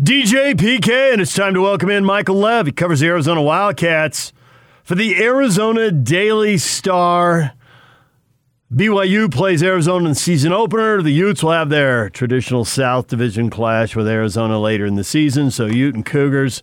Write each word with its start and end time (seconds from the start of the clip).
DJ 0.00 0.54
PK, 0.54 1.12
and 1.12 1.20
it's 1.20 1.34
time 1.34 1.52
to 1.52 1.60
welcome 1.60 1.90
in 1.90 2.06
Michael 2.06 2.36
Lev. 2.36 2.64
He 2.64 2.72
covers 2.72 3.00
the 3.00 3.08
Arizona 3.08 3.42
Wildcats 3.42 4.32
for 4.82 4.94
the 4.94 5.22
Arizona 5.22 5.90
Daily 5.90 6.56
Star. 6.56 7.52
BYU 8.72 9.30
plays 9.30 9.62
Arizona 9.62 10.06
in 10.06 10.12
the 10.12 10.14
season 10.14 10.54
opener. 10.54 11.02
The 11.02 11.10
Utes 11.10 11.42
will 11.42 11.50
have 11.50 11.68
their 11.68 12.08
traditional 12.08 12.64
South 12.64 13.08
Division 13.08 13.50
clash 13.50 13.94
with 13.94 14.08
Arizona 14.08 14.58
later 14.58 14.86
in 14.86 14.94
the 14.94 15.04
season. 15.04 15.50
So, 15.50 15.66
Ute 15.66 15.94
and 15.94 16.06
Cougars 16.06 16.62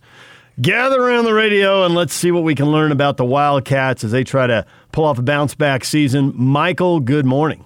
gather 0.60 1.00
around 1.00 1.24
the 1.24 1.32
radio 1.32 1.84
and 1.84 1.94
let's 1.94 2.14
see 2.14 2.32
what 2.32 2.42
we 2.42 2.56
can 2.56 2.72
learn 2.72 2.90
about 2.90 3.18
the 3.18 3.24
Wildcats 3.24 4.02
as 4.02 4.10
they 4.10 4.24
try 4.24 4.48
to 4.48 4.66
pull 4.90 5.04
off 5.04 5.20
a 5.20 5.22
bounce 5.22 5.54
back 5.54 5.84
season. 5.84 6.32
Michael, 6.34 6.98
good 6.98 7.24
morning. 7.24 7.64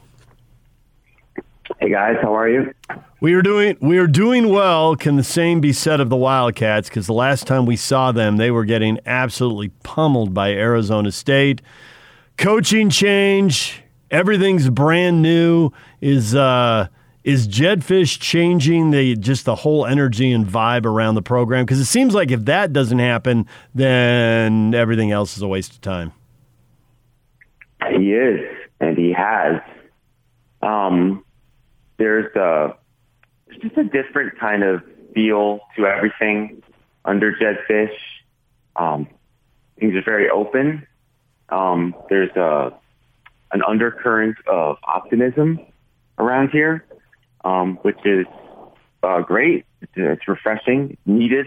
Hey 1.83 1.91
guys, 1.91 2.15
how 2.23 2.33
are 2.37 2.49
you? 2.49 2.73
We 3.21 3.35
are 3.35 3.43
doing 3.43 3.77
we 3.81 3.99
are 3.99 4.07
doing 4.07 4.51
well. 4.51 4.95
Can 4.95 5.17
the 5.17 5.25
same 5.25 5.61
be 5.61 5.73
said 5.73 5.99
of 5.99 6.11
the 6.11 6.17
Wildcats? 6.17 6.89
Because 6.89 7.09
the 7.09 7.13
last 7.13 7.45
time 7.45 7.67
we 7.67 7.75
saw 7.75 8.13
them, 8.13 8.37
they 8.37 8.53
were 8.53 8.65
getting 8.65 9.01
absolutely 9.05 9.71
pummeled 9.83 10.33
by 10.33 10.53
Arizona 10.53 11.11
State. 11.11 11.61
Coaching 12.39 12.89
change, 12.89 13.83
everything's 14.13 14.71
brand 14.71 15.23
new. 15.23 15.73
Is 16.01 16.37
uh, 16.37 16.87
is 17.25 17.49
Jedd 17.49 17.81
Fisch 17.81 18.21
changing 18.21 18.93
the 18.93 19.17
just 19.17 19.45
the 19.45 19.57
whole 19.57 19.85
energy 19.85 20.31
and 20.31 20.47
vibe 20.47 20.87
around 20.87 21.17
the 21.17 21.23
program? 21.23 21.65
Because 21.65 21.81
it 21.81 21.87
seems 21.87 22.15
like 22.15 22.31
if 22.31 22.45
that 22.45 22.73
doesn't 22.73 23.01
happen, 23.01 23.45
then 23.75 24.73
everything 24.73 25.11
else 25.11 25.37
is 25.37 25.43
a 25.43 25.49
waste 25.49 25.73
of 25.73 25.81
time. 25.81 26.13
He 27.91 28.13
is, 28.13 28.39
and 28.79 28.97
he 28.97 29.13
has. 29.13 29.61
Um, 30.63 31.25
there's 31.99 32.35
a 32.37 32.77
it's 33.49 33.63
just 33.63 33.77
a 33.77 33.85
different 33.85 34.39
kind 34.39 34.63
of 34.63 34.83
feel 35.15 35.61
to 35.77 35.87
everything 35.87 36.63
under 37.05 37.37
Jedd 37.37 37.59
Fisch. 37.69 37.97
Um, 38.77 39.09
things 39.79 39.95
are 39.95 40.03
very 40.03 40.31
open. 40.31 40.87
Um, 41.49 41.95
there's 42.09 42.35
a 42.37 42.73
an 43.53 43.63
undercurrent 43.67 44.37
of 44.47 44.79
optimism 44.85 45.61
around 46.19 46.51
here, 46.51 46.85
um, 47.45 47.77
which 47.83 47.99
is 48.05 48.27
uh, 49.03 49.21
great. 49.21 49.67
It's, 49.95 50.27
refreshing, 50.29 50.97
needed. 51.05 51.47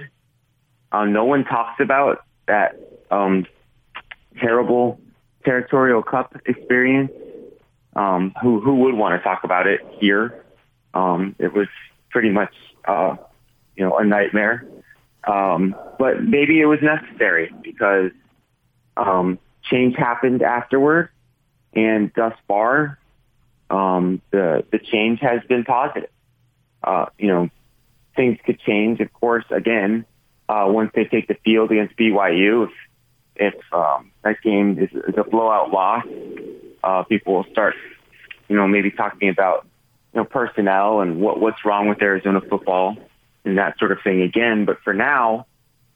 Uh, 0.91 1.05
no 1.05 1.25
one 1.25 1.45
talks 1.45 1.79
about 1.79 2.23
that 2.47 2.77
um, 3.09 3.45
terrible 4.39 4.99
territorial 5.45 6.03
cup 6.03 6.35
experience. 6.45 7.11
Um, 7.95 8.33
who 8.41 8.59
who 8.59 8.75
would 8.83 8.95
want 8.95 9.19
to 9.19 9.23
talk 9.23 9.43
about 9.43 9.67
it 9.67 9.81
here? 9.99 10.43
Um, 10.93 11.35
it 11.39 11.53
was 11.53 11.67
pretty 12.09 12.29
much, 12.29 12.53
uh, 12.85 13.15
you 13.75 13.85
know, 13.85 13.97
a 13.97 14.03
nightmare. 14.03 14.65
Um, 15.25 15.75
but 15.97 16.23
maybe 16.23 16.59
it 16.59 16.66
was 16.66 16.79
necessary 16.81 17.51
because 17.63 18.11
um, 18.97 19.39
change 19.63 19.95
happened 19.95 20.41
afterward, 20.41 21.09
and 21.73 22.11
thus 22.16 22.33
far, 22.47 22.99
um, 23.69 24.21
the 24.31 24.63
the 24.71 24.79
change 24.79 25.19
has 25.21 25.41
been 25.47 25.63
positive. 25.63 26.09
Uh, 26.83 27.07
you 27.17 27.27
know, 27.27 27.49
things 28.16 28.38
could 28.45 28.59
change, 28.59 28.99
of 28.99 29.11
course, 29.13 29.45
again 29.49 30.05
uh, 30.47 30.66
once 30.67 30.91
they 30.93 31.05
take 31.05 31.27
the 31.27 31.35
field 31.43 31.71
against 31.71 31.95
BYU. 31.97 32.67
If 32.67 32.71
if 33.38 33.73
um, 33.73 34.11
that 34.23 34.41
game 34.41 34.79
is, 34.79 34.89
is 34.91 35.16
a 35.17 35.23
blowout 35.23 35.71
loss, 35.71 36.05
uh, 36.86 37.03
people 37.03 37.33
will 37.33 37.45
start, 37.52 37.75
you 38.47 38.55
know, 38.55 38.67
maybe 38.67 38.91
talking 38.91 39.30
about 39.30 39.67
you 40.14 40.22
know, 40.22 40.25
personnel 40.25 41.02
and 41.02 41.19
what, 41.19 41.39
what's 41.39 41.66
wrong 41.66 41.89
with 41.89 42.02
Arizona 42.02 42.39
football 42.39 42.95
and 43.44 43.58
that 43.58 43.78
sort 43.80 43.91
of 43.91 43.97
thing 44.03 44.22
again. 44.22 44.66
But 44.66 44.78
for 44.83 44.94
now, 44.94 45.47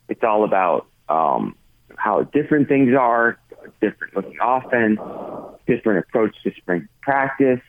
it's 0.10 0.24
all 0.24 0.44
about 0.44 0.88
um, 1.08 1.56
how 1.96 2.24
different 2.24 2.68
things 2.68 2.94
are, 2.96 3.38
different 3.82 4.16
looking 4.16 4.38
offense, 4.42 5.00
different 5.68 6.00
approach 6.00 6.36
to 6.44 6.52
spring 6.58 6.90
practice, 7.02 7.62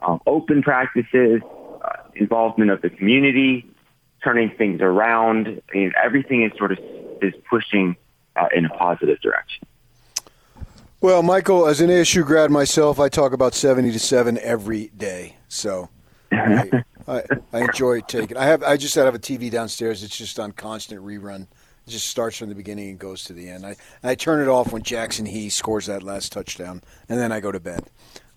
um, 0.00 0.20
open 0.26 0.62
practices, 0.62 1.42
uh, 1.84 1.90
involvement 2.14 2.70
of 2.70 2.82
the 2.82 2.90
community, 2.90 3.66
turning 4.24 4.50
things 4.50 4.80
around. 4.80 5.60
I 5.72 5.76
mean, 5.76 5.92
everything 6.02 6.42
is 6.42 6.52
sort 6.56 6.72
of 6.72 6.78
is 7.20 7.34
pushing 7.48 7.96
uh, 8.36 8.48
in 8.54 8.64
a 8.64 8.70
positive 8.70 9.20
direction. 9.20 9.66
Well, 11.00 11.22
Michael, 11.22 11.68
as 11.68 11.80
an 11.80 11.90
ASU 11.90 12.26
grad 12.26 12.50
myself, 12.50 12.98
I 12.98 13.08
talk 13.08 13.32
about 13.32 13.54
seventy 13.54 13.92
to 13.92 14.00
seven 14.00 14.36
every 14.42 14.88
day. 14.96 15.36
So 15.46 15.90
I, 16.32 16.82
I, 17.06 17.22
I 17.52 17.60
enjoy 17.60 18.00
taking. 18.00 18.36
I 18.36 18.46
have. 18.46 18.64
I 18.64 18.76
just 18.76 18.96
have 18.96 19.14
a 19.14 19.18
TV 19.20 19.48
downstairs. 19.48 20.02
It's 20.02 20.18
just 20.18 20.40
on 20.40 20.50
constant 20.50 21.00
rerun. 21.00 21.42
It 21.86 21.90
just 21.90 22.08
starts 22.08 22.36
from 22.36 22.48
the 22.48 22.56
beginning 22.56 22.90
and 22.90 22.98
goes 22.98 23.22
to 23.24 23.32
the 23.32 23.48
end. 23.48 23.64
I 23.64 23.76
I 24.02 24.16
turn 24.16 24.42
it 24.42 24.48
off 24.48 24.72
when 24.72 24.82
Jackson 24.82 25.26
He 25.26 25.50
scores 25.50 25.86
that 25.86 26.02
last 26.02 26.32
touchdown, 26.32 26.82
and 27.08 27.20
then 27.20 27.30
I 27.30 27.38
go 27.38 27.52
to 27.52 27.60
bed. 27.60 27.84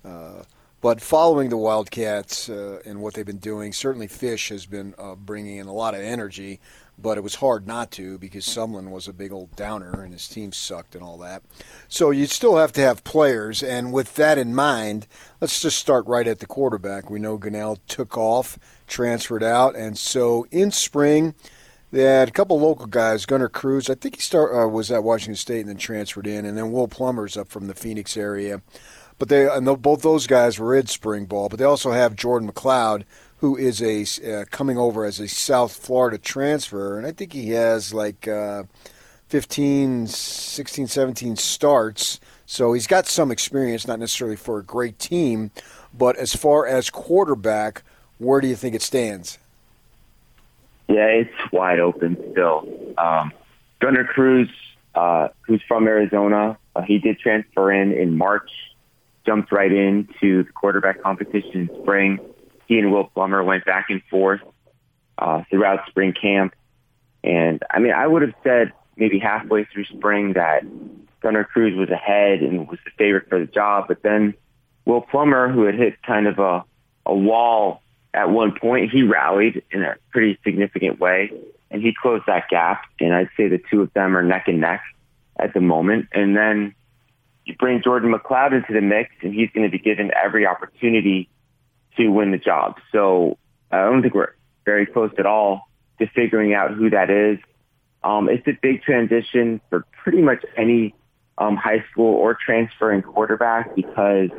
Uh, 0.06 0.44
but 0.82 1.02
following 1.02 1.50
the 1.50 1.58
Wildcats 1.58 2.48
uh, 2.48 2.80
and 2.86 3.02
what 3.02 3.16
they've 3.16 3.26
been 3.26 3.38
doing, 3.38 3.74
certainly 3.74 4.08
Fisch 4.08 4.50
has 4.50 4.68
been 4.68 4.94
uh, 5.00 5.16
bringing 5.16 5.58
in 5.58 5.66
a 5.66 5.74
lot 5.74 5.96
of 5.96 6.02
energy 6.02 6.60
but 7.02 7.18
it 7.18 7.22
was 7.22 7.36
hard 7.36 7.68
not 7.68 7.92
to 7.92 8.18
because 8.18 8.46
Sumlin 8.46 8.90
was 8.90 9.08
a 9.08 9.14
big 9.14 9.32
old 9.32 9.56
downer 9.56 10.04
and 10.04 10.14
his 10.14 10.28
team 10.28 10.52
sucked 10.52 10.96
and 10.96 11.04
all 11.04 11.18
that. 11.20 11.44
So 11.88 12.12
you 12.12 12.26
still 12.26 12.58
have 12.58 12.72
to 12.74 12.82
have 12.82 13.04
players, 13.04 13.64
and 13.64 13.92
with 13.92 14.16
that 14.16 14.38
in 14.38 14.54
mind, 14.54 15.08
let's 15.40 15.62
just 15.62 15.78
start 15.78 16.06
right 16.06 16.28
at 16.28 16.40
the 16.40 16.46
quarterback. 16.46 17.10
We 17.10 17.20
know 17.20 17.38
Gunnell 17.38 17.80
took 17.88 18.18
off, 18.18 18.58
transferred 18.88 19.44
out, 19.44 19.76
and 19.76 19.98
so 19.98 20.46
in 20.52 20.72
spring. 20.72 21.36
They 21.92 22.04
had 22.04 22.30
a 22.30 22.32
couple 22.32 22.58
local 22.58 22.86
guys, 22.86 23.26
Gunnar 23.26 23.50
Cruz. 23.50 23.90
I 23.90 23.96
think 23.96 24.16
he 24.16 24.22
start 24.22 24.56
uh, 24.56 24.66
was 24.68 24.90
at 24.92 25.04
Washington 25.04 25.36
State 25.36 25.60
and 25.60 25.70
then 25.70 25.78
transferred 25.78 26.26
in, 26.26 26.46
and 26.46 26.58
then 26.58 26.72
Will 26.72 26.88
Plummer's 26.88 27.36
up 27.36 27.50
from 27.50 27.68
the 27.68 27.76
Phoenix 27.76 28.16
area. 28.16 28.62
But 29.20 29.28
they 29.28 29.46
and 29.48 29.66
both 29.82 30.02
those 30.02 30.26
guys 30.26 30.58
were 30.58 30.74
in 30.74 30.88
spring 30.88 31.26
ball. 31.26 31.50
But 31.50 31.60
they 31.60 31.66
also 31.66 31.92
have 31.92 32.16
Jordan 32.16 32.50
McCloud, 32.50 33.04
who 33.42 33.58
is 33.58 33.82
a 33.82 34.06
uh, 34.24 34.46
coming 34.52 34.78
over 34.78 35.04
as 35.04 35.20
a 35.20 35.28
South 35.28 35.76
Florida 35.76 36.20
transfer, 36.20 36.98
and 36.98 37.08
I 37.08 37.12
think 37.12 37.34
he 37.34 37.50
has 37.50 37.92
like 37.92 38.28
uh, 38.28 38.64
15, 39.30 40.06
16, 40.06 40.88
17 40.88 41.36
starts. 41.36 42.20
So 42.46 42.74
he's 42.74 42.86
got 42.86 43.08
some 43.08 43.32
experience, 43.32 43.88
not 43.88 44.00
necessarily 44.00 44.36
for 44.36 44.60
a 44.60 44.64
great 44.64 45.00
team, 45.00 45.50
but 45.92 46.18
as 46.18 46.36
far 46.36 46.68
as 46.68 46.92
quarterback, 46.92 47.82
where 48.20 48.42
do 48.42 48.48
you 48.48 48.56
think 48.56 48.76
it 48.76 48.84
stands? 48.84 49.40
Yeah, 50.88 51.08
it's 51.08 51.52
wide 51.52 51.80
open 51.80 52.18
still. 52.34 52.94
Um, 53.00 53.34
Gunnar 53.80 54.04
Cruz, 54.04 54.50
uh, 54.94 55.30
who's 55.48 55.64
from 55.68 55.88
Arizona, 55.88 56.60
uh, 56.76 56.84
he 56.84 57.00
did 57.00 57.18
transfer 57.18 57.72
in 57.72 57.92
in 57.92 58.20
March, 58.20 58.52
jumped 59.26 59.52
right 59.52 59.72
into 59.72 60.44
the 60.44 60.52
quarterback 60.52 61.02
competition 61.02 61.62
in 61.62 61.82
spring 61.82 62.20
he 62.72 62.80
and 62.80 62.90
Will 62.90 63.04
Plummer 63.04 63.44
went 63.44 63.66
back 63.66 63.88
and 63.90 64.02
forth 64.10 64.40
uh, 65.18 65.44
throughout 65.50 65.86
spring 65.90 66.14
camp. 66.14 66.56
And 67.22 67.62
I 67.70 67.80
mean, 67.80 67.92
I 67.92 68.08
would 68.08 68.22
have 68.22 68.34
said 68.46 68.72
maybe 68.96 69.20
halfway 69.20 69.66
through 69.66 69.84
spring 69.86 70.34
that 70.34 70.64
Gunnar 71.20 71.44
Cruz 71.44 71.78
was 71.78 71.90
ahead 71.90 72.40
and 72.40 72.70
was 72.70 72.80
the 72.86 72.92
favorite 72.98 73.28
for 73.28 73.40
the 73.40 73.46
job. 73.46 73.90
But 73.90 74.04
then 74.04 74.36
Will 74.86 75.02
Plummer, 75.02 75.52
who 75.52 75.64
had 75.64 75.76
hit 75.76 76.02
kind 76.02 76.28
of 76.28 76.40
a, 76.40 76.64
a 77.06 77.14
wall 77.14 77.82
at 78.14 78.30
one 78.30 78.58
point, 78.58 78.90
he 78.90 79.04
rallied 79.04 79.64
in 79.72 79.84
a 79.84 79.98
pretty 80.12 80.40
significant 80.42 80.98
way 80.98 81.30
and 81.72 81.82
he 81.82 81.94
closed 81.94 82.24
that 82.28 82.48
gap. 82.50 82.86
And 83.02 83.14
I'd 83.14 83.32
say 83.36 83.50
the 83.50 83.62
two 83.70 83.82
of 83.82 83.92
them 83.92 84.16
are 84.16 84.24
neck 84.24 84.48
and 84.48 84.62
neck 84.62 84.82
at 85.36 85.54
the 85.54 85.60
moment. 85.60 86.08
And 86.14 86.38
then 86.38 86.74
you 87.44 87.54
bring 87.58 87.82
Jordan 87.84 88.14
McCloud 88.14 88.54
into 88.54 88.72
the 88.72 88.80
mix 88.80 89.12
and 89.22 89.34
he's 89.34 89.50
going 89.50 89.70
to 89.70 89.78
be 89.78 89.84
given 89.84 90.10
every 90.16 90.48
opportunity 90.48 91.28
to 91.98 92.08
win 92.10 92.32
the 92.32 92.38
job. 92.38 92.78
So 92.92 93.38
I 93.72 93.80
don't 93.86 94.02
think 94.02 94.14
we're 94.14 94.34
very 94.66 94.86
close 94.86 95.12
at 95.18 95.26
all 95.26 95.70
to 96.00 96.08
figuring 96.08 96.54
out 96.54 96.72
who 96.74 96.90
that 96.90 97.10
is. 97.10 97.40
Um, 98.04 98.30
it's 98.30 98.48
a 98.48 98.58
big 98.62 98.82
transition 98.82 99.62
for 99.70 99.86
pretty 100.04 100.22
much 100.22 100.44
any 100.58 100.96
um, 101.38 101.56
high 101.56 101.84
school 101.92 102.16
or 102.16 102.36
transferring 102.36 103.02
quarterback 103.02 103.76
because 103.76 104.30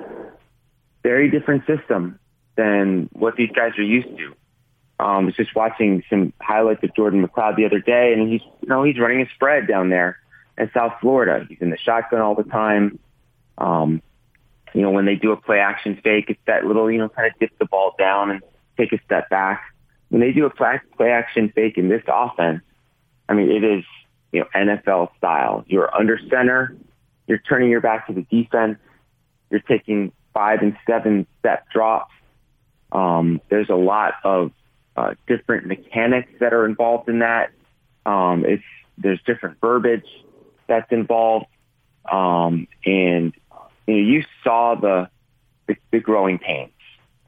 very 1.03 1.31
different 1.31 1.67
system 1.67 2.19
than 2.57 3.09
what 3.13 3.37
these 3.37 3.51
guys 3.55 3.73
are 3.79 3.83
used 3.83 4.17
to. 4.17 4.35
Um, 5.01 5.25
I 5.25 5.25
was 5.25 5.35
just 5.35 5.55
watching 5.55 6.05
some 6.09 6.33
highlights 6.41 6.83
of 6.85 6.95
Jordan 6.95 7.27
McCloud 7.27 7.57
the 7.57 7.65
other 7.65 7.81
day, 7.81 8.13
and 8.13 8.31
he's 8.31 8.43
you 8.61 8.69
know 8.69 8.85
he's 8.85 8.99
running 8.99 9.23
a 9.23 9.29
spread 9.35 9.67
down 9.67 9.91
there 9.91 10.19
in 10.57 10.71
South 10.73 10.93
Florida. 11.01 11.45
He's 11.49 11.59
in 11.61 11.71
the 11.71 11.79
shotgun 11.79 12.21
all 12.21 12.35
the 12.35 12.45
time. 12.45 12.99
Um, 13.59 14.03
you 14.75 14.83
know, 14.83 14.91
when 14.91 15.05
they 15.05 15.17
do 15.17 15.33
a 15.33 15.37
play 15.37 15.59
action 15.59 16.01
fake, 16.03 16.27
it's 16.29 16.41
that 16.47 16.65
little, 16.65 16.91
you 16.91 16.99
know, 16.99 17.09
kind 17.09 17.31
of 17.31 17.39
dip 17.39 17.57
the 17.59 17.67
ball 17.67 17.95
down 17.99 18.31
and 18.31 18.41
take 18.77 18.93
a 18.93 19.03
step 19.05 19.29
back. 19.29 19.63
When 20.09 20.21
they 20.21 20.33
do 20.33 20.47
a 20.47 20.51
play, 20.51 20.81
action 21.11 21.53
fake 21.55 21.79
in 21.79 21.89
this 21.89 22.03
offense, 22.07 22.63
I 23.29 23.35
mean, 23.35 23.51
it 23.51 23.65
is, 23.65 23.85
you 24.31 24.41
know, 24.41 24.47
NFL 24.55 25.17
style. 25.17 25.65
You're 25.67 25.95
under 25.95 26.19
center. 26.31 26.77
You're 27.27 27.39
turning 27.39 27.71
your 27.71 27.81
back 27.81 28.07
to 28.09 28.13
the 28.13 28.23
defense. 28.23 28.79
You're 29.51 29.61
taking 29.61 30.13
five 30.35 30.61
and 30.61 30.77
seven 30.87 31.27
step 31.39 31.67
drops. 31.71 32.13
Um, 32.91 33.41
there's 33.49 33.71
a 33.71 33.75
lot 33.75 34.15
of 34.25 34.53
uh, 34.97 35.15
different 35.27 35.67
mechanics 35.67 36.31
that 36.41 36.53
are 36.53 36.67
involved 36.67 37.09
in 37.09 37.21
that. 37.21 37.51
Um, 38.05 38.45
it's 38.47 38.65
there's 38.99 39.21
different 39.25 39.61
verbiage 39.61 40.07
that's 40.67 40.91
involved, 40.93 41.47
um, 42.11 42.67
and 42.85 43.33
you, 43.87 43.95
know, 43.95 44.01
you 44.01 44.25
saw 44.45 44.75
the, 44.75 45.09
the, 45.67 45.77
the 45.91 46.01
growing 46.01 46.39
pains 46.39 46.73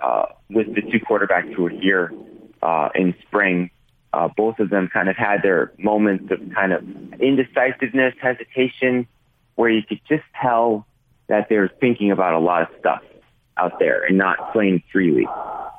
uh, 0.03 0.27
with 0.51 0.75
the 0.75 0.83
two 0.83 1.01
quarterbacks 1.01 1.53
who 1.55 1.65
were 1.65 1.71
here 1.71 2.13
uh, 2.63 2.89
in 2.95 3.15
spring. 3.27 3.71
Uh, 4.13 4.29
both 4.37 4.61
of 4.61 4.71
them 4.71 4.89
kind 4.93 5.09
of 5.09 5.17
had 5.17 5.43
their 5.43 5.73
moments 5.79 6.31
of 6.31 6.39
kind 6.55 6.73
of 6.73 6.85
indecisiveness, 7.21 8.15
hesitation, 8.21 9.07
where 9.57 9.71
you 9.71 9.83
could 9.83 10.01
just 10.09 10.25
tell 10.41 10.87
that 11.27 11.49
they're 11.49 11.71
thinking 11.81 12.11
about 12.11 12.35
a 12.35 12.39
lot 12.39 12.63
of 12.63 12.69
stuff 12.79 13.03
out 13.57 13.79
there 13.79 14.05
and 14.05 14.19
not 14.19 14.53
playing 14.53 14.83
freely. 14.93 15.27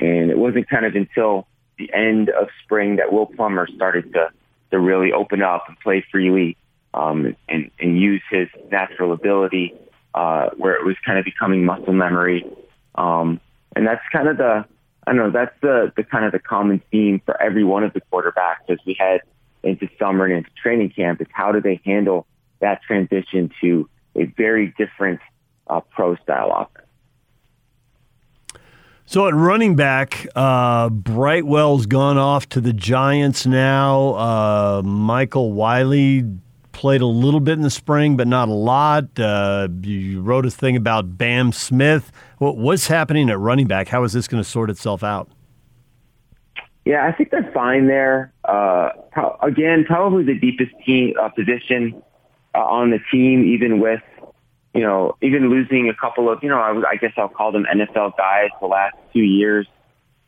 And 0.02 0.32
it 0.32 0.38
wasn't 0.38 0.70
kind 0.70 0.86
of 0.86 0.96
until 0.96 1.48
the 1.78 1.92
end 1.94 2.30
of 2.30 2.48
spring 2.64 2.98
that 2.98 3.12
Will 3.12 3.26
Plummer 3.26 3.68
started 3.68 4.14
to 4.14 4.30
to 4.72 4.80
really 4.80 5.12
open 5.12 5.42
up 5.42 5.66
and 5.68 5.80
play 5.80 6.04
freely 6.12 6.58
um, 6.94 7.36
and, 7.48 7.72
and 7.80 8.00
use 8.00 8.22
his 8.30 8.48
natural 8.72 9.14
ability 9.14 9.74
uh, 10.16 10.50
where 10.58 10.74
it 10.76 10.86
was 10.86 10.96
kind 11.06 11.20
of 11.20 11.26
becoming 11.26 11.66
muscle 11.66 11.94
memory. 11.94 12.46
Um, 12.96 13.42
and 13.76 13.86
that's 13.86 14.02
kind 14.12 14.30
of 14.30 14.38
the, 14.38 14.66
I 15.06 15.14
don't 15.14 15.18
know, 15.18 15.32
that's 15.32 15.54
the, 15.62 15.92
the 15.98 16.04
kind 16.04 16.24
of 16.26 16.32
the 16.32 16.40
common 16.40 16.82
theme 16.90 17.22
for 17.26 17.40
every 17.42 17.66
one 17.66 17.84
of 17.84 17.94
the 17.94 18.02
quarterbacks 18.12 18.70
as 18.70 18.80
we 18.88 18.96
head 18.98 19.22
into 19.62 19.90
summer 20.00 20.26
and 20.26 20.38
into 20.38 20.50
training 20.62 20.92
camp 20.92 21.20
is 21.20 21.28
how 21.34 21.52
do 21.52 21.60
they 21.60 21.82
handle 21.84 22.26
that 22.62 22.82
transition 22.84 23.52
to 23.60 23.90
a 24.16 24.24
very 24.24 24.74
different 24.78 25.20
uh, 25.68 25.82
pro 25.82 26.16
style 26.16 26.52
offense. 26.56 26.88
So 29.08 29.28
at 29.28 29.36
running 29.36 29.76
back, 29.76 30.26
uh, 30.34 30.90
Brightwell's 30.90 31.86
gone 31.86 32.18
off 32.18 32.48
to 32.50 32.62
the 32.62 32.74
Giants 32.74 33.46
now. 33.46 34.14
Uh, 34.16 34.82
Michael 34.84 35.52
Wiley 35.52 36.24
played 36.76 37.02
a 37.02 37.08
little 37.08 37.40
bit 37.40 37.54
in 37.54 37.62
the 37.62 37.70
spring, 37.70 38.18
but 38.18 38.28
not 38.28 38.50
a 38.50 38.54
lot. 38.54 39.20
Uh, 39.20 39.68
you 39.82 40.22
wrote 40.22 40.46
a 40.46 40.52
thing 40.52 40.76
about 40.76 41.18
Bam 41.18 41.52
Smith. 41.52 42.12
What, 42.38 42.58
what's 42.58 42.88
happening 42.88 43.30
at 43.30 43.40
running 43.40 43.68
back? 43.68 43.88
How 43.88 44.04
is 44.04 44.14
this 44.14 44.28
going 44.28 44.44
to 44.44 44.50
sort 44.50 44.70
itself 44.70 45.04
out? 45.04 45.30
Yeah, 46.84 47.08
I 47.08 47.12
think 47.14 47.32
they're 47.32 47.50
fine 47.52 47.88
there. 47.88 48.32
Uh, 48.44 48.90
again, 49.42 49.86
probably 49.86 50.24
the 50.24 50.38
deepest 50.38 50.72
team 50.86 51.16
uh, 51.20 51.30
position 51.30 52.04
uh, 52.54 52.60
on 52.60 52.92
the 52.92 53.00
team, 53.12 53.44
even 53.46 53.80
with 53.80 54.02
you 54.76 54.82
know, 54.82 55.16
even 55.22 55.50
losing 55.50 55.88
a 55.88 55.96
couple 55.96 56.30
of, 56.30 56.44
you 56.44 56.50
know, 56.50 56.60
I, 56.60 56.92
I 56.92 56.96
guess 56.98 57.14
I'll 57.16 57.30
call 57.30 57.54
them 57.54 57.66
NFL 57.66 58.18
guys 58.18 58.50
the 58.60 58.68
last 58.68 58.98
two 59.14 59.22
years. 59.22 59.66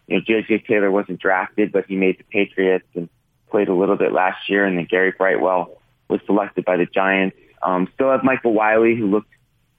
You 0.07 0.15
know, 0.15 0.21
J.J. 0.25 0.59
Taylor 0.59 0.89
wasn't 0.89 1.19
drafted, 1.19 1.73
but 1.73 1.85
he 1.85 1.97
made 1.97 2.17
the 2.17 2.23
Patriots 2.23 2.88
and 2.95 3.09
played 3.51 3.67
a 3.67 3.73
little 3.73 3.97
bit 3.97 4.13
last 4.13 4.49
year. 4.49 4.63
And 4.63 4.77
then 4.77 4.88
Gary 4.89 5.13
Brightwell 5.17 5.81
was 6.09 6.19
selected 6.25 6.65
by 6.65 6.77
the 6.77 6.86
Giants. 6.86 7.36
Um, 7.62 7.88
still 7.94 8.12
have 8.12 8.24
Michael 8.24 8.54
Wiley, 8.54 8.95
who 8.95 9.07
looked 9.07 9.31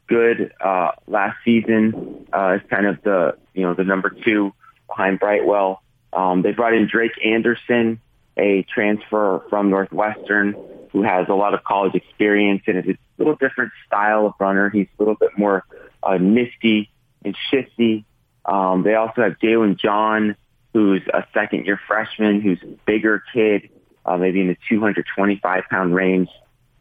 good 0.09 0.53
uh, 0.61 0.93
last 1.07 1.37
season 1.45 2.27
uh, 2.33 2.59
as 2.59 2.61
kind 2.69 2.87
of 2.87 3.03
the, 3.03 3.37
you 3.55 3.63
know, 3.63 3.75
the 3.75 3.85
number 3.85 4.11
two 4.11 4.53
behind 4.87 5.21
Brightwell. 5.21 5.83
Um, 6.13 6.43
they 6.43 6.53
brought 6.53 6.75
in 6.75 6.89
Drake 6.89 7.13
Anderson, 7.25 8.01
a 8.37 8.63
transfer 8.63 9.45
from 9.51 9.71
Northwestern, 9.71 10.57
who 10.93 11.03
has 11.03 11.29
a 11.29 11.35
lot 11.35 11.55
of 11.55 11.63
college 11.65 11.95
experience 11.95 12.63
and 12.67 12.79
is 12.79 12.97
a 12.97 12.99
little 13.19 13.37
different 13.37 13.73
style 13.87 14.27
of 14.27 14.33
runner. 14.39 14.71
He's 14.71 14.89
a 14.99 15.03
little 15.03 15.17
bit 15.17 15.37
more 15.37 15.65
uh, 16.03 16.17
nifty 16.17 16.91
and 17.25 17.37
shifty. 17.51 18.05
Um, 18.45 18.83
they 18.83 18.95
also 18.95 19.23
have 19.23 19.39
Jalen 19.39 19.79
John, 19.79 20.37
who's 20.73 21.03
a 21.13 21.25
second 21.35 21.67
year 21.67 21.79
freshman, 21.87 22.41
who's 22.41 22.59
a 22.63 22.79
bigger 22.87 23.23
kid, 23.35 23.69
uh, 24.09 24.17
maybe 24.17 24.41
in 24.41 24.49
the 24.49 24.57
225 24.71 25.65
pound 25.71 25.95
range, 25.95 26.31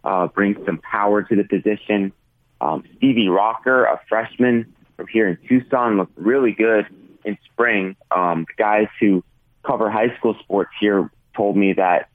uh, 0.03 0.27
brings 0.27 0.57
some 0.65 0.77
power 0.77 1.24
to 1.24 1.35
the 1.35 1.44
position. 1.44 2.13
Um, 2.62 2.83
Stevie 2.95 3.27
Rocker, 3.27 3.83
a 3.83 4.00
freshman 4.07 4.74
from 4.95 5.07
here 5.07 5.27
in 5.27 5.38
Tucson, 5.47 5.97
looked 5.97 6.18
really 6.18 6.53
good 6.53 6.85
in 7.25 7.38
spring. 7.51 7.97
Um, 8.15 8.45
the 8.47 8.63
guys 8.63 8.88
who 9.01 9.24
cover 9.65 9.91
high 9.91 10.15
school 10.18 10.35
sports 10.39 10.71
here 10.79 11.12
told 11.35 11.57
me 11.57 11.74
that 11.74 12.09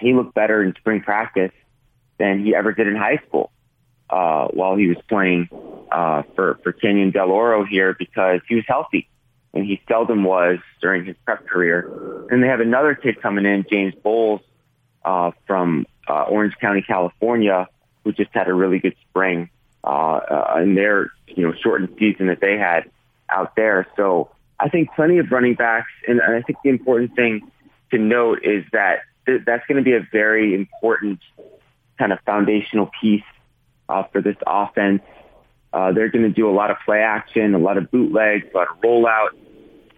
he 0.00 0.14
looked 0.14 0.34
better 0.34 0.62
in 0.62 0.74
spring 0.76 1.02
practice 1.02 1.52
than 2.18 2.42
he 2.42 2.54
ever 2.54 2.72
did 2.72 2.88
in 2.88 2.96
high 2.96 3.20
school 3.28 3.52
uh, 4.08 4.48
while 4.48 4.74
he 4.76 4.86
was 4.86 4.96
playing 5.06 5.50
uh, 5.92 6.22
for 6.34 6.58
for 6.62 6.72
Canyon 6.72 7.10
Del 7.10 7.30
Oro 7.30 7.66
here 7.66 7.94
because 7.98 8.40
he 8.48 8.54
was 8.54 8.64
healthy 8.66 9.09
and 9.52 9.64
he 9.64 9.80
seldom 9.88 10.24
was 10.24 10.58
during 10.80 11.04
his 11.04 11.16
prep 11.24 11.46
career. 11.46 12.26
And 12.30 12.42
they 12.42 12.48
have 12.48 12.60
another 12.60 12.94
kid 12.94 13.20
coming 13.20 13.44
in, 13.44 13.64
James 13.70 13.94
Bowles 14.02 14.40
uh, 15.04 15.32
from 15.46 15.86
uh, 16.08 16.22
Orange 16.22 16.54
County, 16.60 16.82
California, 16.82 17.68
who 18.04 18.12
just 18.12 18.30
had 18.32 18.48
a 18.48 18.54
really 18.54 18.78
good 18.78 18.94
spring 19.08 19.50
uh, 19.84 19.86
uh, 19.88 20.60
in 20.62 20.74
their 20.74 21.10
you 21.26 21.46
know 21.46 21.54
shortened 21.62 21.94
season 21.98 22.26
that 22.28 22.40
they 22.40 22.58
had 22.58 22.90
out 23.28 23.56
there. 23.56 23.86
So 23.96 24.30
I 24.58 24.68
think 24.68 24.90
plenty 24.94 25.18
of 25.18 25.30
running 25.30 25.54
backs, 25.54 25.90
and 26.06 26.20
I 26.20 26.42
think 26.42 26.58
the 26.62 26.70
important 26.70 27.16
thing 27.16 27.50
to 27.90 27.98
note 27.98 28.44
is 28.44 28.64
that 28.72 29.00
th- 29.26 29.42
that's 29.46 29.66
going 29.66 29.82
to 29.82 29.84
be 29.84 29.94
a 29.94 30.06
very 30.12 30.54
important 30.54 31.20
kind 31.98 32.12
of 32.12 32.18
foundational 32.20 32.90
piece 33.00 33.22
uh, 33.88 34.04
for 34.04 34.20
this 34.20 34.36
offense. 34.46 35.02
Uh, 35.72 35.92
they're 35.92 36.08
going 36.08 36.24
to 36.24 36.30
do 36.30 36.48
a 36.48 36.52
lot 36.52 36.70
of 36.70 36.78
play 36.84 37.00
action, 37.00 37.54
a 37.54 37.58
lot 37.58 37.76
of 37.76 37.90
bootlegs, 37.90 38.46
a 38.52 38.56
lot 38.56 38.68
of 38.70 38.80
rollout. 38.80 39.30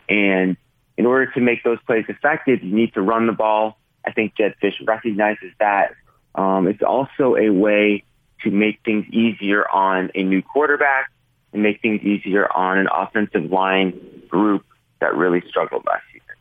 And 0.09 0.57
in 0.97 1.07
order 1.07 1.31
to 1.33 1.41
make 1.41 1.65
those 1.65 1.79
plays 1.87 2.05
effective, 2.09 2.63
you 2.63 2.75
need 2.75 2.93
to 2.95 3.03
run 3.03 3.27
the 3.27 3.33
ball. 3.33 3.79
I 4.05 4.13
think 4.13 4.35
Jedd 4.37 4.55
Fisch 4.63 4.75
recognizes 4.87 5.53
that. 5.59 5.95
Um, 6.35 6.67
it's 6.67 6.83
also 6.83 7.37
a 7.37 7.51
way 7.51 8.05
to 8.43 8.51
make 8.51 8.81
things 8.85 9.07
easier 9.13 9.69
on 9.69 10.11
a 10.15 10.23
new 10.23 10.43
quarterback 10.43 11.11
and 11.53 11.63
make 11.63 11.81
things 11.81 12.03
easier 12.03 12.51
on 12.51 12.79
an 12.79 12.89
offensive 12.93 13.51
line 13.51 13.99
group 14.29 14.65
that 15.01 15.15
really 15.15 15.43
struggled 15.49 15.85
last 15.87 16.05
year. 16.13 16.32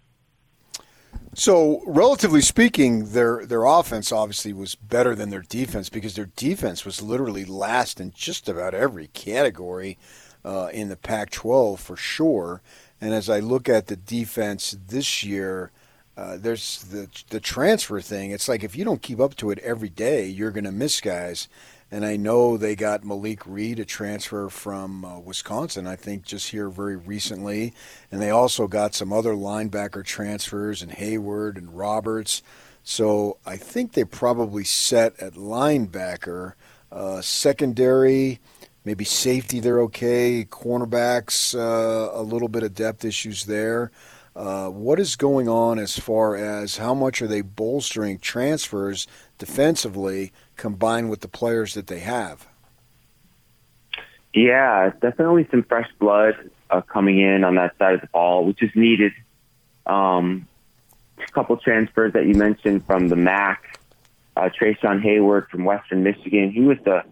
So, 1.33 1.81
relatively 1.86 2.42
speaking, 2.42 3.13
their 3.13 3.45
their 3.45 3.63
offense 3.63 4.12
obviously 4.12 4.51
was 4.51 4.75
better 4.75 5.16
than 5.16 5.30
their 5.30 5.42
defense 5.42 5.88
because 5.88 6.16
their 6.16 6.30
defense 6.36 6.83
was 6.83 7.01
literally 7.01 7.45
last 7.45 8.01
in 8.01 8.12
just 8.12 8.50
about 8.50 8.74
every 8.74 9.07
category 9.07 9.98
uh, 10.44 10.69
in 10.74 10.89
the 10.89 10.98
Pac-12 10.98 11.80
for 11.80 11.95
sure. 11.95 12.62
And 13.00 13.13
as 13.13 13.30
I 13.30 13.39
look 13.39 13.69
at 13.69 13.88
the 13.88 13.95
defense 13.95 14.75
this 14.88 15.24
year, 15.24 15.72
uh, 16.18 16.36
there's 16.38 16.83
the 16.83 17.07
the 17.30 17.39
transfer 17.39 18.01
thing. 18.01 18.31
It's 18.31 18.50
like 18.50 18.63
if 18.63 18.75
you 18.75 18.84
don't 18.84 19.01
keep 19.01 19.22
up 19.22 19.36
to 19.38 19.51
it 19.51 19.60
every 19.60 19.89
day, 19.89 20.27
you're 20.27 20.51
going 20.51 20.65
to 20.65 20.72
miss 20.72 21.00
guys. 21.00 21.48
And 21.91 22.05
I 22.05 22.15
know 22.15 22.55
they 22.55 22.75
got 22.75 23.03
Malik 23.03 23.45
Reed, 23.45 23.77
a 23.77 23.86
transfer 23.86 24.48
from 24.48 25.03
uh, 25.03 25.19
Wisconsin, 25.19 25.88
I 25.88 25.98
think 25.98 26.24
just 26.24 26.51
here 26.51 26.69
very 26.69 26.95
recently. 26.95 27.74
And 28.10 28.21
they 28.21 28.29
also 28.29 28.65
got 28.65 28.95
some 28.95 29.12
other 29.12 29.33
linebacker 29.33 30.05
transfers 30.05 30.81
and 30.81 30.91
Hayward 30.93 31.57
and 31.57 31.77
Roberts. 31.77 32.41
So 32.83 33.38
I 33.45 33.57
think 33.57 33.91
they 33.91 34.05
probably 34.05 34.63
set 34.63 35.19
at 35.19 35.33
linebacker. 35.33 36.53
Uh, 36.91 37.21
secondary, 37.21 38.39
maybe 38.86 39.03
safety, 39.03 39.60
they're 39.60 39.81
okay. 39.81 40.45
Cornerbacks, 40.45 41.53
uh, 41.55 42.17
a 42.17 42.24
little 42.24 42.48
bit 42.48 42.63
of 42.63 42.74
depth 42.74 43.03
issues 43.03 43.45
there. 43.45 43.91
Uh, 44.36 44.70
what 44.70 45.00
is 45.00 45.16
going 45.16 45.50
on 45.50 45.78
as 45.78 46.00
far 46.00 46.36
as 46.36 46.78
how 46.78 46.94
much 46.94 47.22
are 47.22 47.28
they 47.28 47.42
bolstering 47.42 48.18
transfers 48.18 49.06
defensively 49.38 50.32
combined 50.56 51.10
with 51.10 51.20
the 51.20 51.28
players 51.28 51.74
that 51.74 51.88
they 51.88 52.00
have? 52.00 52.48
Yeah, 54.34 54.92
definitely 55.02 55.48
some 55.52 55.64
fresh 55.64 55.90
blood 56.00 56.50
uh, 56.70 56.82
coming 56.82 57.20
in 57.20 57.44
on 57.44 57.56
that 57.56 57.78
side 57.78 57.96
of 57.96 58.02
the 58.02 58.08
ball, 58.08 58.46
which 58.46 58.64
is 58.64 58.72
needed. 58.74 59.12
Um, 59.86 60.48
a 61.18 61.32
couple 61.32 61.58
transfers 61.58 62.14
that 62.14 62.26
you 62.26 62.36
mentioned 62.36 62.86
from 62.86 63.10
the 63.10 63.18
MAC, 63.18 63.80
uh, 64.38 64.50
Treshaun 64.50 65.02
Hayward 65.02 65.50
from 65.50 65.66
Western 65.66 66.04
Michigan. 66.04 66.52
He 66.52 66.62
was 66.62 66.78
the 66.86 67.04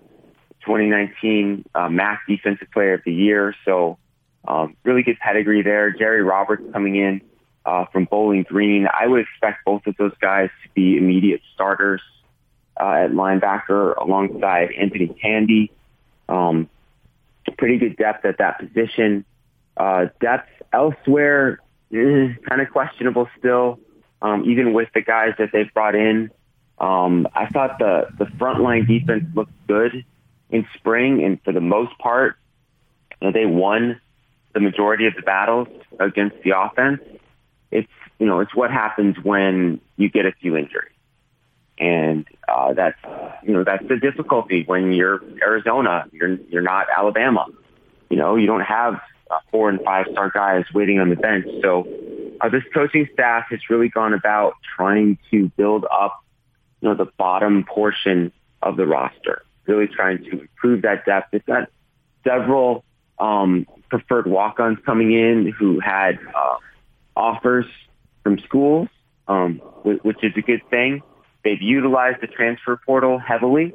2019 0.61 1.65
uh, 1.75 1.89
MAC 1.89 2.21
Defensive 2.27 2.71
Player 2.71 2.93
of 2.93 3.01
the 3.03 3.13
Year, 3.13 3.53
so 3.65 3.97
um, 4.47 4.75
really 4.83 5.03
good 5.03 5.17
pedigree 5.19 5.61
there. 5.61 5.91
Jerry 5.91 6.23
Roberts 6.23 6.63
coming 6.71 6.95
in 6.95 7.21
uh, 7.65 7.85
from 7.85 8.05
Bowling 8.05 8.43
Green. 8.43 8.87
I 8.87 9.07
would 9.07 9.21
expect 9.21 9.65
both 9.65 9.85
of 9.87 9.95
those 9.97 10.13
guys 10.21 10.49
to 10.63 10.69
be 10.73 10.97
immediate 10.97 11.41
starters 11.53 12.01
uh, 12.79 13.05
at 13.05 13.11
linebacker 13.11 13.95
alongside 13.97 14.71
Anthony 14.71 15.07
Pandy. 15.07 15.71
Um, 16.27 16.69
pretty 17.57 17.77
good 17.77 17.97
depth 17.97 18.25
at 18.25 18.37
that 18.37 18.59
position. 18.59 19.25
Uh, 19.75 20.07
depth 20.19 20.49
elsewhere 20.71 21.59
is 21.91 22.35
kind 22.47 22.61
of 22.61 22.69
questionable 22.71 23.27
still, 23.37 23.79
um, 24.21 24.49
even 24.49 24.73
with 24.73 24.89
the 24.93 25.01
guys 25.01 25.33
that 25.39 25.49
they've 25.51 25.73
brought 25.73 25.95
in. 25.95 26.31
Um, 26.77 27.27
I 27.35 27.47
thought 27.47 27.79
the, 27.79 28.07
the 28.17 28.25
frontline 28.25 28.87
defense 28.87 29.25
looked 29.35 29.51
good 29.67 30.05
in 30.49 30.67
spring, 30.75 31.23
and 31.23 31.41
for 31.43 31.51
the 31.51 31.61
most 31.61 31.97
part, 31.97 32.37
you 33.21 33.27
know, 33.27 33.31
they 33.33 33.45
won 33.45 33.99
the 34.53 34.59
majority 34.59 35.05
of 35.07 35.15
the 35.15 35.21
battles 35.21 35.67
against 35.99 36.37
the 36.43 36.59
offense. 36.59 37.01
It's 37.71 37.87
you 38.19 38.25
know, 38.25 38.41
it's 38.41 38.53
what 38.53 38.69
happens 38.69 39.15
when 39.23 39.79
you 39.95 40.09
get 40.09 40.25
a 40.25 40.33
few 40.33 40.57
injuries. 40.57 40.91
And 41.79 42.27
uh, 42.47 42.73
that's, 42.73 42.97
you 43.43 43.53
know, 43.53 43.63
that's 43.63 43.87
the 43.87 43.95
difficulty 43.95 44.63
when 44.65 44.91
you're 44.91 45.21
Arizona. 45.41 46.05
You're, 46.11 46.35
you're 46.49 46.61
not 46.61 46.87
Alabama. 46.95 47.45
You 48.09 48.17
know, 48.17 48.35
you 48.35 48.47
don't 48.47 48.61
have 48.61 48.95
uh, 49.31 49.39
four 49.49 49.69
and 49.69 49.79
five 49.81 50.07
star 50.11 50.29
guys 50.29 50.65
waiting 50.73 50.99
on 50.99 51.09
the 51.09 51.15
bench. 51.15 51.45
So 51.61 51.87
uh, 52.41 52.49
this 52.49 52.63
coaching 52.73 53.07
staff 53.13 53.45
has 53.51 53.61
really 53.69 53.87
gone 53.87 54.13
about 54.13 54.55
trying 54.75 55.17
to 55.31 55.47
build 55.55 55.85
up, 55.89 56.21
you 56.81 56.89
know, 56.89 56.95
the 56.95 57.09
bottom 57.17 57.63
portion 57.63 58.33
of 58.61 58.75
the 58.75 58.85
roster, 58.85 59.43
really 59.65 59.87
trying 59.87 60.17
to 60.25 60.41
improve 60.41 60.81
that 60.81 61.05
depth. 61.05 61.33
It's 61.33 61.45
got 61.45 61.69
several 62.25 62.83
um, 63.19 63.65
preferred 63.89 64.27
walk-ons 64.27 64.79
coming 64.85 65.11
in 65.13 65.53
who 65.57 65.79
had 65.79 66.19
uh, 66.33 66.57
offers 67.15 67.65
from 68.23 68.39
schools, 68.39 68.87
um, 69.27 69.57
which 69.83 70.23
is 70.23 70.33
a 70.37 70.41
good 70.41 70.61
thing. 70.69 71.01
They've 71.43 71.61
utilized 71.61 72.21
the 72.21 72.27
transfer 72.27 72.79
portal 72.85 73.17
heavily, 73.17 73.73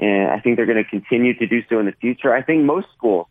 and 0.00 0.30
I 0.30 0.40
think 0.40 0.56
they're 0.56 0.66
going 0.66 0.82
to 0.82 0.88
continue 0.88 1.34
to 1.38 1.46
do 1.46 1.62
so 1.68 1.78
in 1.78 1.86
the 1.86 1.94
future. 2.00 2.34
I 2.34 2.42
think 2.42 2.64
most 2.64 2.88
schools 2.96 3.26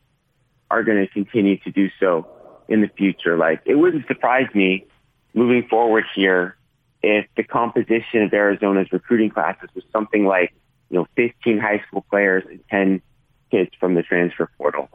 are 0.69 0.83
going 0.83 1.05
to 1.05 1.11
continue 1.11 1.57
to 1.59 1.71
do 1.71 1.89
so 1.99 2.27
in 2.67 2.81
the 2.81 2.89
future. 2.89 3.37
Like 3.37 3.61
it 3.65 3.75
wouldn't 3.75 4.07
surprise 4.07 4.47
me 4.53 4.85
moving 5.33 5.67
forward 5.69 6.05
here 6.15 6.57
if 7.03 7.27
the 7.35 7.43
composition 7.43 8.23
of 8.23 8.33
Arizona's 8.33 8.91
recruiting 8.91 9.29
classes 9.29 9.69
was 9.75 9.83
something 9.91 10.25
like, 10.25 10.53
you 10.89 10.97
know, 10.97 11.07
15 11.15 11.59
high 11.59 11.81
school 11.87 12.05
players 12.09 12.43
and 12.49 12.59
10 12.69 13.01
kids 13.51 13.71
from 13.79 13.95
the 13.95 14.03
transfer 14.03 14.49
portal. 14.57 14.89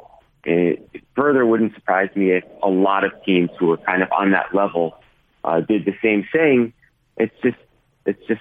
It, 0.44 1.02
further 1.14 1.46
wouldn't 1.46 1.74
surprise 1.74 2.10
me 2.14 2.32
if 2.32 2.44
a 2.62 2.68
lot 2.68 3.04
of 3.04 3.12
teams 3.24 3.50
who 3.58 3.70
are 3.70 3.76
kind 3.76 4.02
of 4.02 4.10
on 4.12 4.32
that 4.32 4.54
level 4.54 4.96
uh, 5.44 5.60
did 5.60 5.84
the 5.84 5.94
same 6.02 6.26
thing. 6.32 6.72
It's 7.16 7.34
just 7.42 7.58
it's 8.06 8.24
just 8.26 8.40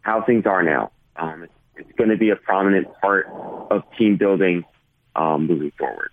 how 0.00 0.22
things 0.22 0.46
are 0.46 0.62
now. 0.62 0.90
Um, 1.16 1.44
it's, 1.44 1.52
it's 1.76 1.92
going 1.92 2.10
to 2.10 2.16
be 2.16 2.30
a 2.30 2.36
prominent 2.36 2.88
part 3.00 3.28
of 3.70 3.82
team 3.96 4.16
building 4.16 4.64
um, 5.14 5.46
moving 5.46 5.72
forward. 5.78 6.10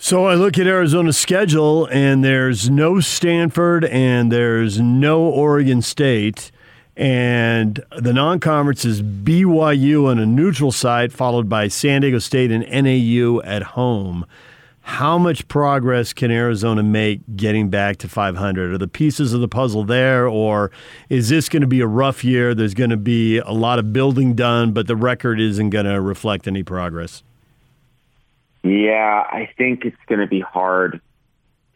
So 0.00 0.26
I 0.26 0.34
look 0.34 0.56
at 0.58 0.66
Arizona's 0.68 1.18
schedule, 1.18 1.86
and 1.90 2.24
there's 2.24 2.70
no 2.70 3.00
Stanford 3.00 3.84
and 3.84 4.30
there's 4.30 4.80
no 4.80 5.22
Oregon 5.22 5.82
State. 5.82 6.52
And 6.98 7.80
the 7.96 8.12
non 8.12 8.40
conference 8.40 8.84
is 8.84 9.02
BYU 9.02 10.10
on 10.10 10.18
a 10.18 10.26
neutral 10.26 10.72
site, 10.72 11.12
followed 11.12 11.48
by 11.48 11.68
San 11.68 12.00
Diego 12.00 12.18
State 12.18 12.50
and 12.50 12.66
NAU 12.68 13.40
at 13.42 13.62
home. 13.62 14.26
How 14.80 15.16
much 15.16 15.46
progress 15.46 16.12
can 16.12 16.32
Arizona 16.32 16.82
make 16.82 17.20
getting 17.36 17.68
back 17.68 17.98
to 17.98 18.08
500? 18.08 18.72
Are 18.72 18.78
the 18.78 18.88
pieces 18.88 19.32
of 19.32 19.40
the 19.40 19.46
puzzle 19.46 19.84
there, 19.84 20.26
or 20.26 20.72
is 21.08 21.28
this 21.28 21.48
going 21.48 21.60
to 21.60 21.68
be 21.68 21.80
a 21.80 21.86
rough 21.86 22.24
year? 22.24 22.52
There's 22.52 22.74
going 22.74 22.90
to 22.90 22.96
be 22.96 23.38
a 23.38 23.52
lot 23.52 23.78
of 23.78 23.92
building 23.92 24.34
done, 24.34 24.72
but 24.72 24.88
the 24.88 24.96
record 24.96 25.38
isn't 25.38 25.70
going 25.70 25.86
to 25.86 26.00
reflect 26.00 26.48
any 26.48 26.64
progress. 26.64 27.22
Yeah, 28.64 29.24
I 29.30 29.48
think 29.56 29.84
it's 29.84 29.96
going 30.08 30.20
to 30.20 30.26
be 30.26 30.40
hard 30.40 31.00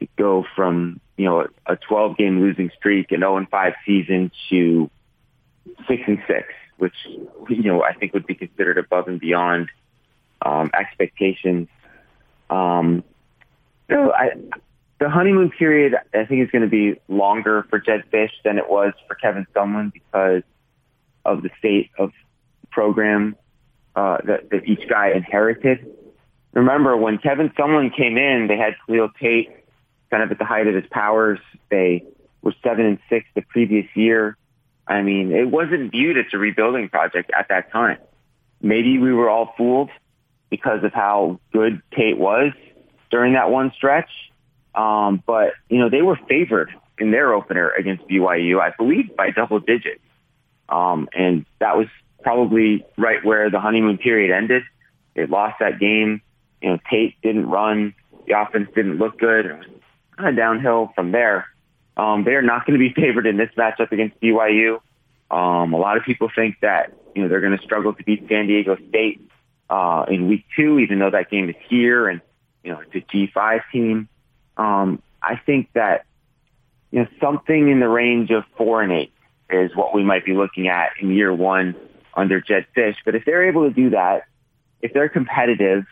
to 0.00 0.08
go 0.18 0.44
from 0.56 0.98
you 1.16 1.26
know 1.26 1.46
a 1.66 1.76
12 1.76 2.16
game 2.16 2.40
losing 2.40 2.72
streak, 2.76 3.12
an 3.12 3.20
0 3.20 3.36
and 3.36 3.48
5 3.48 3.74
season 3.86 4.32
to 4.48 4.90
six 5.88 6.02
and 6.06 6.18
six, 6.26 6.48
which 6.78 6.94
you 7.48 7.62
know 7.62 7.82
I 7.82 7.92
think 7.94 8.14
would 8.14 8.26
be 8.26 8.34
considered 8.34 8.78
above 8.78 9.08
and 9.08 9.20
beyond 9.20 9.68
um, 10.40 10.70
expectations. 10.78 11.68
Um, 12.50 13.04
so 13.90 14.12
I, 14.12 14.30
the 15.00 15.10
honeymoon 15.10 15.50
period, 15.50 15.94
I 16.14 16.24
think, 16.24 16.42
is 16.42 16.50
going 16.50 16.62
to 16.62 16.68
be 16.68 17.00
longer 17.08 17.66
for 17.68 17.80
Jedd 17.80 18.04
Fisch 18.12 18.30
than 18.44 18.58
it 18.58 18.70
was 18.70 18.92
for 19.08 19.14
Kevin 19.14 19.46
Sumlin 19.54 19.92
because 19.92 20.42
of 21.24 21.42
the 21.42 21.50
state 21.58 21.90
of 21.98 22.12
program 22.70 23.36
uh, 23.96 24.18
that, 24.24 24.50
that 24.50 24.64
each 24.64 24.88
guy 24.88 25.10
inherited. 25.10 25.86
Remember, 26.52 26.96
when 26.96 27.18
Kevin 27.18 27.50
Sumlin 27.50 27.94
came 27.96 28.16
in, 28.16 28.46
they 28.48 28.56
had 28.56 28.74
Khalil 28.86 29.10
Tate 29.20 29.50
kind 30.10 30.22
of 30.22 30.30
at 30.30 30.38
the 30.38 30.44
height 30.44 30.66
of 30.66 30.74
his 30.74 30.84
powers. 30.90 31.40
They 31.70 32.04
were 32.42 32.54
seven 32.62 32.86
and 32.86 32.98
six 33.08 33.26
the 33.34 33.42
previous 33.42 33.86
year. 33.94 34.36
I 34.92 35.00
mean, 35.00 35.32
it 35.32 35.50
wasn't 35.50 35.90
viewed 35.90 36.18
as 36.18 36.26
a 36.34 36.38
rebuilding 36.38 36.90
project 36.90 37.30
at 37.36 37.48
that 37.48 37.72
time. 37.72 37.96
Maybe 38.60 38.98
we 38.98 39.12
were 39.12 39.30
all 39.30 39.54
fooled 39.56 39.88
because 40.50 40.84
of 40.84 40.92
how 40.92 41.40
good 41.50 41.80
Tate 41.96 42.18
was 42.18 42.52
during 43.10 43.32
that 43.32 43.50
one 43.50 43.72
stretch. 43.74 44.10
Um, 44.74 45.22
but, 45.26 45.54
you 45.70 45.78
know, 45.78 45.88
they 45.88 46.02
were 46.02 46.18
favored 46.28 46.70
in 46.98 47.10
their 47.10 47.32
opener 47.32 47.70
against 47.70 48.06
BYU, 48.06 48.60
I 48.60 48.72
believe 48.76 49.16
by 49.16 49.30
double 49.30 49.60
digits. 49.60 50.02
Um, 50.68 51.08
and 51.14 51.46
that 51.58 51.78
was 51.78 51.86
probably 52.22 52.84
right 52.98 53.24
where 53.24 53.50
the 53.50 53.60
honeymoon 53.60 53.96
period 53.96 54.30
ended. 54.30 54.62
They 55.14 55.24
lost 55.24 55.56
that 55.60 55.80
game. 55.80 56.20
You 56.60 56.70
know, 56.70 56.78
Tate 56.90 57.20
didn't 57.22 57.48
run. 57.48 57.94
The 58.26 58.38
offense 58.38 58.68
didn't 58.74 58.98
look 58.98 59.18
good. 59.18 59.46
It 59.46 59.58
was 59.58 59.66
kind 60.18 60.28
of 60.28 60.36
downhill 60.36 60.92
from 60.94 61.12
there. 61.12 61.46
Um, 61.96 62.24
they 62.24 62.32
are 62.32 62.42
not 62.42 62.66
going 62.66 62.78
to 62.78 62.88
be 62.88 62.92
favored 63.00 63.26
in 63.26 63.36
this 63.36 63.50
matchup 63.56 63.92
against 63.92 64.20
BYU. 64.20 64.80
Um, 65.30 65.72
a 65.72 65.78
lot 65.78 65.96
of 65.96 66.04
people 66.04 66.30
think 66.34 66.56
that, 66.60 66.92
you 67.14 67.22
know, 67.22 67.28
they're 67.28 67.40
going 67.40 67.56
to 67.56 67.62
struggle 67.62 67.94
to 67.94 68.02
beat 68.04 68.26
San 68.28 68.46
Diego 68.46 68.76
State 68.88 69.28
uh, 69.70 70.04
in 70.08 70.28
week 70.28 70.44
two, 70.54 70.78
even 70.78 70.98
though 70.98 71.10
that 71.10 71.30
game 71.30 71.48
is 71.48 71.56
here 71.68 72.08
and, 72.08 72.20
you 72.62 72.72
know, 72.72 72.80
it's 72.80 72.94
a 72.94 73.16
G5 73.16 73.60
team. 73.72 74.08
Um, 74.56 75.02
I 75.22 75.36
think 75.36 75.72
that, 75.72 76.04
you 76.90 77.00
know, 77.00 77.08
something 77.20 77.68
in 77.68 77.80
the 77.80 77.88
range 77.88 78.30
of 78.30 78.44
four 78.56 78.82
and 78.82 78.92
eight 78.92 79.12
is 79.48 79.74
what 79.74 79.94
we 79.94 80.02
might 80.02 80.24
be 80.24 80.34
looking 80.34 80.68
at 80.68 80.90
in 81.00 81.10
year 81.10 81.32
one 81.32 81.74
under 82.14 82.40
Jedd 82.40 82.66
Fisch. 82.76 82.96
But 83.04 83.14
if 83.14 83.24
they're 83.24 83.48
able 83.48 83.68
to 83.68 83.74
do 83.74 83.90
that, 83.90 84.26
if 84.82 84.92
they're 84.92 85.08
competitive 85.08 85.84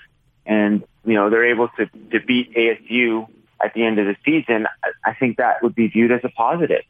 and, 0.45 0.85
you 1.05 1.15
know, 1.15 1.31
they're 1.31 1.51
able 1.51 1.69
to, 1.79 1.87
to 1.87 2.21
beat 2.27 2.55
ASU 2.55 3.27
at 3.63 3.75
the 3.75 3.85
end 3.85 3.99
of 3.99 4.07
the 4.07 4.17
season, 4.25 4.67
I, 4.83 5.11
I 5.11 5.15
think 5.15 5.37
that 5.37 5.63
would 5.63 5.75
be 5.75 5.89
viewed 5.89 6.13
as 6.13 6.21
a 6.25 6.29
positive 6.29 6.83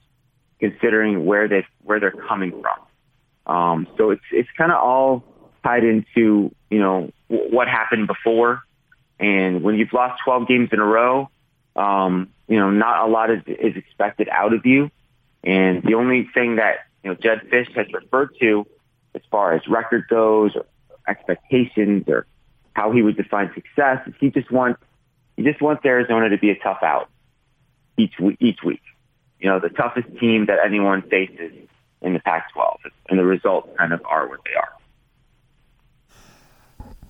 considering 0.60 1.24
where 1.24 1.48
they 1.48 1.66
where 1.82 1.98
they're 1.98 2.10
coming 2.10 2.52
from. 2.62 3.54
Um, 3.54 3.88
so 3.96 4.10
it's 4.10 4.22
it's 4.30 4.48
kind 4.56 4.70
of 4.70 4.78
all 4.78 5.24
tied 5.64 5.82
into 5.82 6.54
you 6.70 6.78
know 6.78 7.10
w- 7.28 7.54
what 7.54 7.66
happened 7.68 8.06
before, 8.06 8.62
and 9.18 9.62
when 9.62 9.74
you've 9.76 9.92
lost 9.92 10.22
12 10.24 10.46
games 10.46 10.68
in 10.72 10.78
a 10.78 10.84
row, 10.84 11.28
um, 11.74 12.28
you 12.46 12.58
know 12.58 12.70
not 12.70 13.08
a 13.08 13.10
lot 13.10 13.30
is, 13.30 13.42
is 13.46 13.76
expected 13.76 14.28
out 14.28 14.52
of 14.52 14.64
you, 14.66 14.90
and 15.42 15.82
the 15.82 15.94
only 15.94 16.28
thing 16.32 16.56
that 16.56 16.86
you 17.02 17.10
know 17.10 17.16
Jedd 17.16 17.50
Fisch 17.50 17.74
has 17.74 17.86
referred 17.92 18.36
to 18.40 18.66
as 19.14 19.22
far 19.30 19.54
as 19.54 19.62
record 19.66 20.06
goes 20.08 20.54
or 20.54 20.66
expectations 21.08 22.04
or 22.06 22.26
how 22.74 22.92
he 22.92 23.02
would 23.02 23.16
define 23.16 23.50
success 23.54 23.98
is 24.06 24.14
he 24.20 24.30
just 24.30 24.50
wants 24.52 24.80
he 25.42 25.50
just 25.50 25.62
wants 25.62 25.84
Arizona 25.84 26.28
to 26.28 26.38
be 26.38 26.50
a 26.50 26.56
tough 26.56 26.82
out 26.82 27.08
each 27.96 28.14
each 28.40 28.58
week 28.64 28.82
you 29.40 29.48
know, 29.48 29.58
the 29.58 29.70
toughest 29.70 30.08
team 30.18 30.46
that 30.46 30.58
anyone 30.64 31.02
faces 31.02 31.52
in 32.02 32.12
the 32.12 32.20
Pac-12, 32.20 32.76
and 33.08 33.18
the 33.18 33.24
results 33.24 33.68
kind 33.76 33.92
of 33.92 34.00
are 34.04 34.28
what 34.28 34.40
they 34.44 34.54
are. 34.54 34.76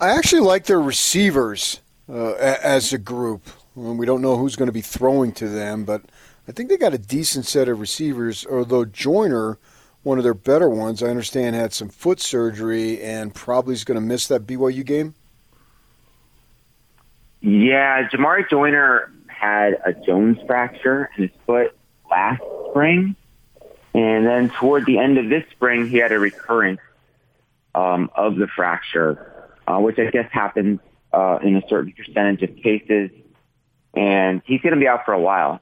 I 0.00 0.16
actually 0.16 0.40
like 0.40 0.64
their 0.64 0.80
receivers 0.80 1.80
uh, 2.08 2.32
as 2.32 2.92
a 2.92 2.98
group. 2.98 3.42
We 3.74 4.06
don't 4.06 4.22
know 4.22 4.36
who's 4.36 4.56
going 4.56 4.68
to 4.68 4.72
be 4.72 4.80
throwing 4.80 5.32
to 5.32 5.48
them, 5.48 5.84
but 5.84 6.02
I 6.48 6.52
think 6.52 6.68
they 6.68 6.76
got 6.76 6.94
a 6.94 6.98
decent 6.98 7.46
set 7.46 7.68
of 7.68 7.80
receivers. 7.80 8.46
Although 8.50 8.84
Joiner, 8.84 9.58
one 10.02 10.18
of 10.18 10.24
their 10.24 10.34
better 10.34 10.70
ones, 10.70 11.02
I 11.02 11.08
understand 11.08 11.54
had 11.54 11.72
some 11.72 11.88
foot 11.88 12.20
surgery 12.20 13.00
and 13.02 13.34
probably 13.34 13.74
is 13.74 13.84
going 13.84 13.96
to 13.96 14.00
miss 14.00 14.26
that 14.28 14.46
BYU 14.46 14.84
game. 14.84 15.14
Yeah, 17.40 18.08
Jamarye 18.08 18.48
Joiner 18.50 19.12
had 19.28 19.78
a 19.84 19.92
Jones 19.92 20.38
fracture 20.46 21.10
in 21.16 21.24
his 21.24 21.32
foot 21.46 21.76
last 22.10 22.42
spring. 22.68 23.16
And 23.94 24.26
then 24.26 24.50
toward 24.60 24.86
the 24.86 24.98
end 24.98 25.18
of 25.18 25.28
this 25.28 25.44
spring, 25.50 25.88
he 25.88 25.98
had 25.98 26.12
a 26.12 26.18
recurrence 26.18 26.80
um, 27.74 28.10
of 28.14 28.36
the 28.36 28.46
fracture, 28.54 29.50
uh, 29.66 29.78
which 29.78 29.98
I 29.98 30.10
guess 30.10 30.30
happens 30.30 30.80
uh, 31.12 31.38
in 31.42 31.56
a 31.56 31.62
certain 31.68 31.92
percentage 31.92 32.42
of 32.42 32.56
cases. 32.56 33.10
And 33.94 34.42
he's 34.44 34.60
going 34.60 34.74
to 34.74 34.80
be 34.80 34.86
out 34.86 35.04
for 35.04 35.12
a 35.12 35.20
while. 35.20 35.60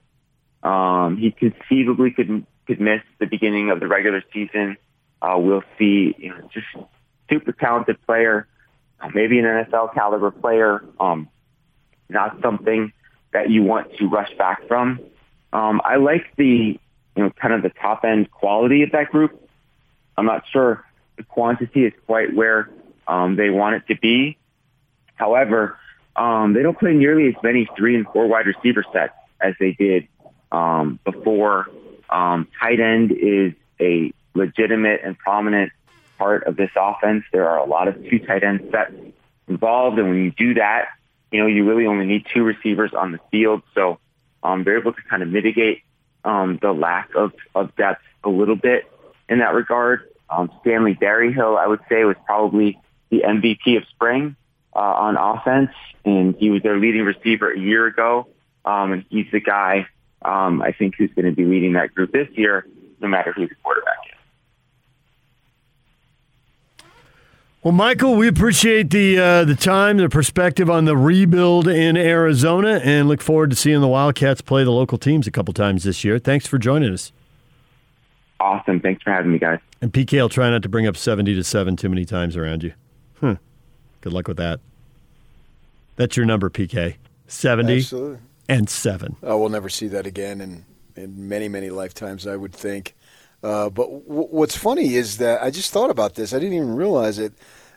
Um, 0.61 1.17
he 1.17 1.31
conceivably 1.31 2.11
could 2.11 2.45
could 2.67 2.79
miss 2.79 3.01
the 3.19 3.25
beginning 3.25 3.71
of 3.71 3.79
the 3.79 3.87
regular 3.87 4.21
season. 4.31 4.77
Uh, 5.21 5.35
we'll 5.39 5.63
see, 5.79 6.13
you 6.19 6.29
know, 6.29 6.49
just 6.53 6.67
super 7.29 7.51
talented 7.51 7.97
player, 8.05 8.47
uh, 9.01 9.09
maybe 9.13 9.39
an 9.39 9.45
NFL 9.45 9.93
caliber 9.95 10.29
player. 10.29 10.83
Um, 10.99 11.29
not 12.09 12.41
something 12.41 12.91
that 13.31 13.49
you 13.49 13.63
want 13.63 13.95
to 13.97 14.07
rush 14.07 14.35
back 14.37 14.67
from. 14.67 14.99
Um, 15.53 15.81
I 15.83 15.97
like 15.97 16.25
the, 16.37 16.79
you 17.15 17.23
know, 17.23 17.31
kind 17.31 17.53
of 17.53 17.61
the 17.61 17.69
top 17.69 18.03
end 18.03 18.31
quality 18.31 18.83
of 18.83 18.91
that 18.91 19.11
group. 19.11 19.49
I'm 20.17 20.25
not 20.25 20.43
sure 20.51 20.85
the 21.17 21.23
quantity 21.23 21.85
is 21.85 21.93
quite 22.05 22.33
where 22.35 22.69
um, 23.07 23.35
they 23.35 23.49
want 23.49 23.75
it 23.75 23.87
to 23.93 23.99
be. 23.99 24.37
However, 25.15 25.77
um, 26.15 26.53
they 26.53 26.61
don't 26.61 26.77
play 26.77 26.93
nearly 26.93 27.27
as 27.27 27.35
many 27.43 27.67
three 27.77 27.95
and 27.95 28.05
four 28.07 28.27
wide 28.27 28.45
receiver 28.45 28.83
sets 28.91 29.13
as 29.41 29.53
they 29.59 29.71
did 29.71 30.07
um, 30.51 30.99
before. 31.03 31.67
Um, 32.09 32.47
tight 32.59 32.79
end 32.79 33.11
is 33.11 33.53
a 33.79 34.11
legitimate 34.33 35.01
and 35.03 35.17
prominent 35.17 35.71
part 36.17 36.43
of 36.43 36.55
this 36.55 36.71
offense. 36.75 37.23
There 37.31 37.47
are 37.47 37.57
a 37.57 37.65
lot 37.65 37.87
of 37.87 37.95
two 38.09 38.19
tight 38.19 38.43
end 38.43 38.69
sets 38.71 38.93
involved, 39.47 39.97
and 39.99 40.09
when 40.09 40.23
you 40.23 40.31
do 40.31 40.55
that, 40.55 40.87
you 41.31 41.39
know 41.39 41.47
you 41.47 41.67
really 41.67 41.85
only 41.85 42.05
need 42.05 42.25
two 42.33 42.43
receivers 42.43 42.91
on 42.93 43.11
the 43.11 43.19
field. 43.31 43.63
So 43.75 43.99
um, 44.43 44.63
they're 44.63 44.79
able 44.79 44.93
to 44.93 45.01
kind 45.09 45.23
of 45.23 45.29
mitigate 45.29 45.83
um, 46.23 46.59
the 46.61 46.71
lack 46.71 47.09
of, 47.15 47.33
of 47.55 47.75
depth 47.75 48.01
a 48.23 48.29
little 48.29 48.55
bit 48.55 48.85
in 49.27 49.39
that 49.39 49.53
regard. 49.53 50.09
Um, 50.29 50.51
Stanley 50.61 50.93
Berryhill, 50.93 51.57
I 51.57 51.67
would 51.67 51.81
say, 51.89 52.03
was 52.03 52.17
probably 52.25 52.79
the 53.09 53.21
MVP 53.21 53.77
of 53.77 53.83
spring 53.89 54.35
uh, 54.75 54.79
on 54.79 55.17
offense, 55.17 55.71
and 56.05 56.35
he 56.35 56.49
was 56.49 56.61
their 56.61 56.77
leading 56.77 57.03
receiver 57.03 57.51
a 57.51 57.59
year 57.59 57.87
ago. 57.87 58.27
Um, 58.65 58.91
and 58.91 59.05
he's 59.09 59.25
the 59.31 59.39
guy 59.39 59.87
um, 60.21 60.61
I 60.61 60.71
think 60.73 60.95
who's 60.97 61.11
going 61.13 61.25
to 61.25 61.31
be 61.31 61.45
leading 61.45 61.73
that 61.73 61.93
group 61.93 62.11
this 62.11 62.27
year, 62.33 62.65
no 62.99 63.07
matter 63.07 63.31
who 63.31 63.47
the 63.47 63.55
quarterback 63.63 63.97
is. 64.05 64.15
Well, 67.61 67.73
Michael, 67.73 68.15
we 68.15 68.29
appreciate 68.29 68.89
the 68.89 69.19
uh, 69.19 69.43
the 69.43 69.55
time, 69.55 69.97
the 69.97 70.07
perspective 70.07 70.69
on 70.69 70.85
the 70.85 70.95
rebuild 70.95 71.67
in 71.67 71.97
Arizona, 71.97 72.79
and 72.81 73.09
look 73.09 73.21
forward 73.21 73.49
to 73.49 73.55
seeing 73.57 73.81
the 73.81 73.87
Wildcats 73.87 74.39
play 74.39 74.63
the 74.63 74.71
local 74.71 74.97
teams 74.97 75.27
a 75.27 75.31
couple 75.31 75.53
times 75.53 75.83
this 75.83 76.05
year. 76.05 76.19
Thanks 76.19 76.47
for 76.47 76.57
joining 76.57 76.93
us. 76.93 77.11
Awesome. 78.39 78.79
Thanks 78.79 79.03
for 79.03 79.11
having 79.11 79.33
me, 79.33 79.39
guys. 79.39 79.59
And 79.81 79.91
PK 79.91 80.19
I'll 80.19 80.29
try 80.29 80.49
not 80.49 80.63
to 80.63 80.69
bring 80.69 80.87
up 80.87 80.95
70 80.95 81.35
to 81.35 81.43
7 81.43 81.75
too 81.75 81.89
many 81.89 82.05
times 82.05 82.37
around 82.37 82.63
you. 82.63 82.71
Hmm. 83.19 83.33
Good 83.99 84.13
luck 84.13 84.29
with 84.29 84.37
that. 84.37 84.61
That's 85.97 86.15
your 86.15 86.25
number, 86.25 86.49
PK. 86.49 86.95
70 87.27 87.77
Absolutely. 87.79 88.19
and 88.47 88.69
7. 88.69 89.17
Oh, 89.21 89.37
we'll 89.37 89.49
never 89.49 89.67
see 89.67 89.89
that 89.89 90.07
again 90.07 90.39
in, 90.39 90.63
in 90.95 91.27
many, 91.27 91.49
many 91.49 91.69
lifetimes, 91.69 92.25
I 92.25 92.37
would 92.37 92.53
think. 92.53 92.95
Uh, 93.41 93.69
but 93.69 93.85
w- 93.85 94.27
what's 94.29 94.57
funny 94.57 94.95
is 94.95 95.17
that 95.17 95.41
I 95.41 95.49
just 95.49 95.71
thought 95.71 95.89
about 95.89 96.15
this. 96.15 96.33
I 96.33 96.39
didn't 96.39 96.55
even 96.55 96.75
realize 96.75 97.19
it. 97.19 97.33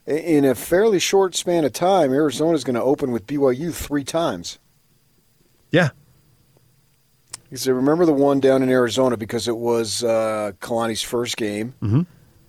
In 0.06 0.44
a 0.44 0.54
fairly 0.56 0.98
short 0.98 1.36
span 1.36 1.64
of 1.64 1.72
time, 1.72 2.12
Arizona 2.12 2.54
is 2.54 2.64
going 2.64 2.74
to 2.74 2.82
open 2.82 3.12
with 3.12 3.26
BYU 3.26 3.72
three 3.72 4.02
times. 4.02 4.58
Yeah. 5.70 5.90
Because 7.44 7.68
I 7.68 7.70
remember 7.70 8.04
the 8.04 8.12
one 8.12 8.40
down 8.40 8.62
in 8.62 8.68
Arizona 8.68 9.16
because 9.16 9.46
it 9.46 9.56
was 9.56 10.02
uh, 10.02 10.52
Kalani's 10.60 11.02
first 11.02 11.36
game. 11.36 11.74
Mm-hmm. 11.82 12.00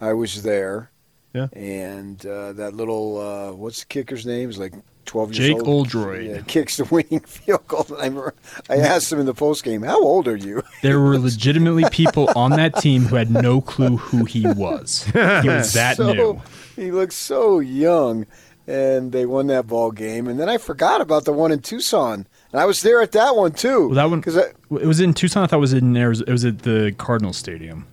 I 0.02 0.14
was 0.14 0.42
there. 0.42 0.90
Yeah. 1.34 1.48
And 1.54 2.26
uh, 2.26 2.54
that 2.54 2.74
little, 2.74 3.20
uh, 3.20 3.54
what's 3.54 3.82
the 3.82 3.86
kicker's 3.88 4.26
name? 4.26 4.50
He's 4.50 4.58
like 4.58 4.74
12 5.06 5.32
Jake 5.32 5.50
years 5.52 5.60
old. 5.62 5.68
Oldroyd. 5.68 6.30
Yeah, 6.30 6.42
kicks 6.48 6.78
the 6.78 6.86
winning 6.86 7.20
field 7.22 7.68
goal. 7.68 7.86
I, 7.92 8.06
remember, 8.06 8.34
I 8.70 8.78
asked 8.78 9.12
him 9.12 9.20
in 9.20 9.26
the 9.26 9.34
post 9.34 9.64
game, 9.64 9.82
How 9.84 10.02
old 10.02 10.28
are 10.28 10.38
you? 10.38 10.64
There 10.82 11.00
were 11.00 11.18
legitimately 11.18 11.86
people 11.92 12.30
on 12.36 12.52
that 12.52 12.76
team 12.78 13.04
who 13.04 13.16
had 13.16 13.32
no 13.32 13.62
clue 13.62 13.98
who 13.98 14.26
he 14.26 14.46
was. 14.48 15.04
He 15.06 15.12
was 15.48 15.74
that 15.74 15.98
so, 15.98 16.14
new. 16.14 16.42
He 16.76 16.92
looked 16.92 17.14
so 17.14 17.60
young. 17.60 18.26
And 18.66 19.12
they 19.12 19.26
won 19.26 19.48
that 19.48 19.68
ball 19.68 19.92
game. 19.92 20.26
And 20.26 20.40
then 20.40 20.48
I 20.48 20.58
forgot 20.58 21.02
about 21.02 21.26
the 21.26 21.34
one 21.34 21.52
in 21.52 21.60
Tucson. 21.60 22.26
And 22.54 22.62
I 22.62 22.64
was 22.64 22.82
there 22.82 23.02
at 23.02 23.12
that 23.12 23.36
one 23.36 23.52
too. 23.52 23.88
Well, 23.88 23.96
that 23.96 24.10
one 24.10 24.22
Because 24.22 24.38
I, 24.38 24.44
it 24.80 24.86
was 24.86 25.02
in 25.02 25.14
Tucson. 25.14 25.44
I 25.44 25.48
thought 25.48 25.58
it 25.58 25.60
was 25.60 25.74
in 25.74 25.98
Arizona. 25.98 26.30
It 26.30 26.32
was 26.32 26.46
at 26.46 26.60
the 26.60 26.96
Cardinal 26.98 27.34
Stadium. 27.34 27.86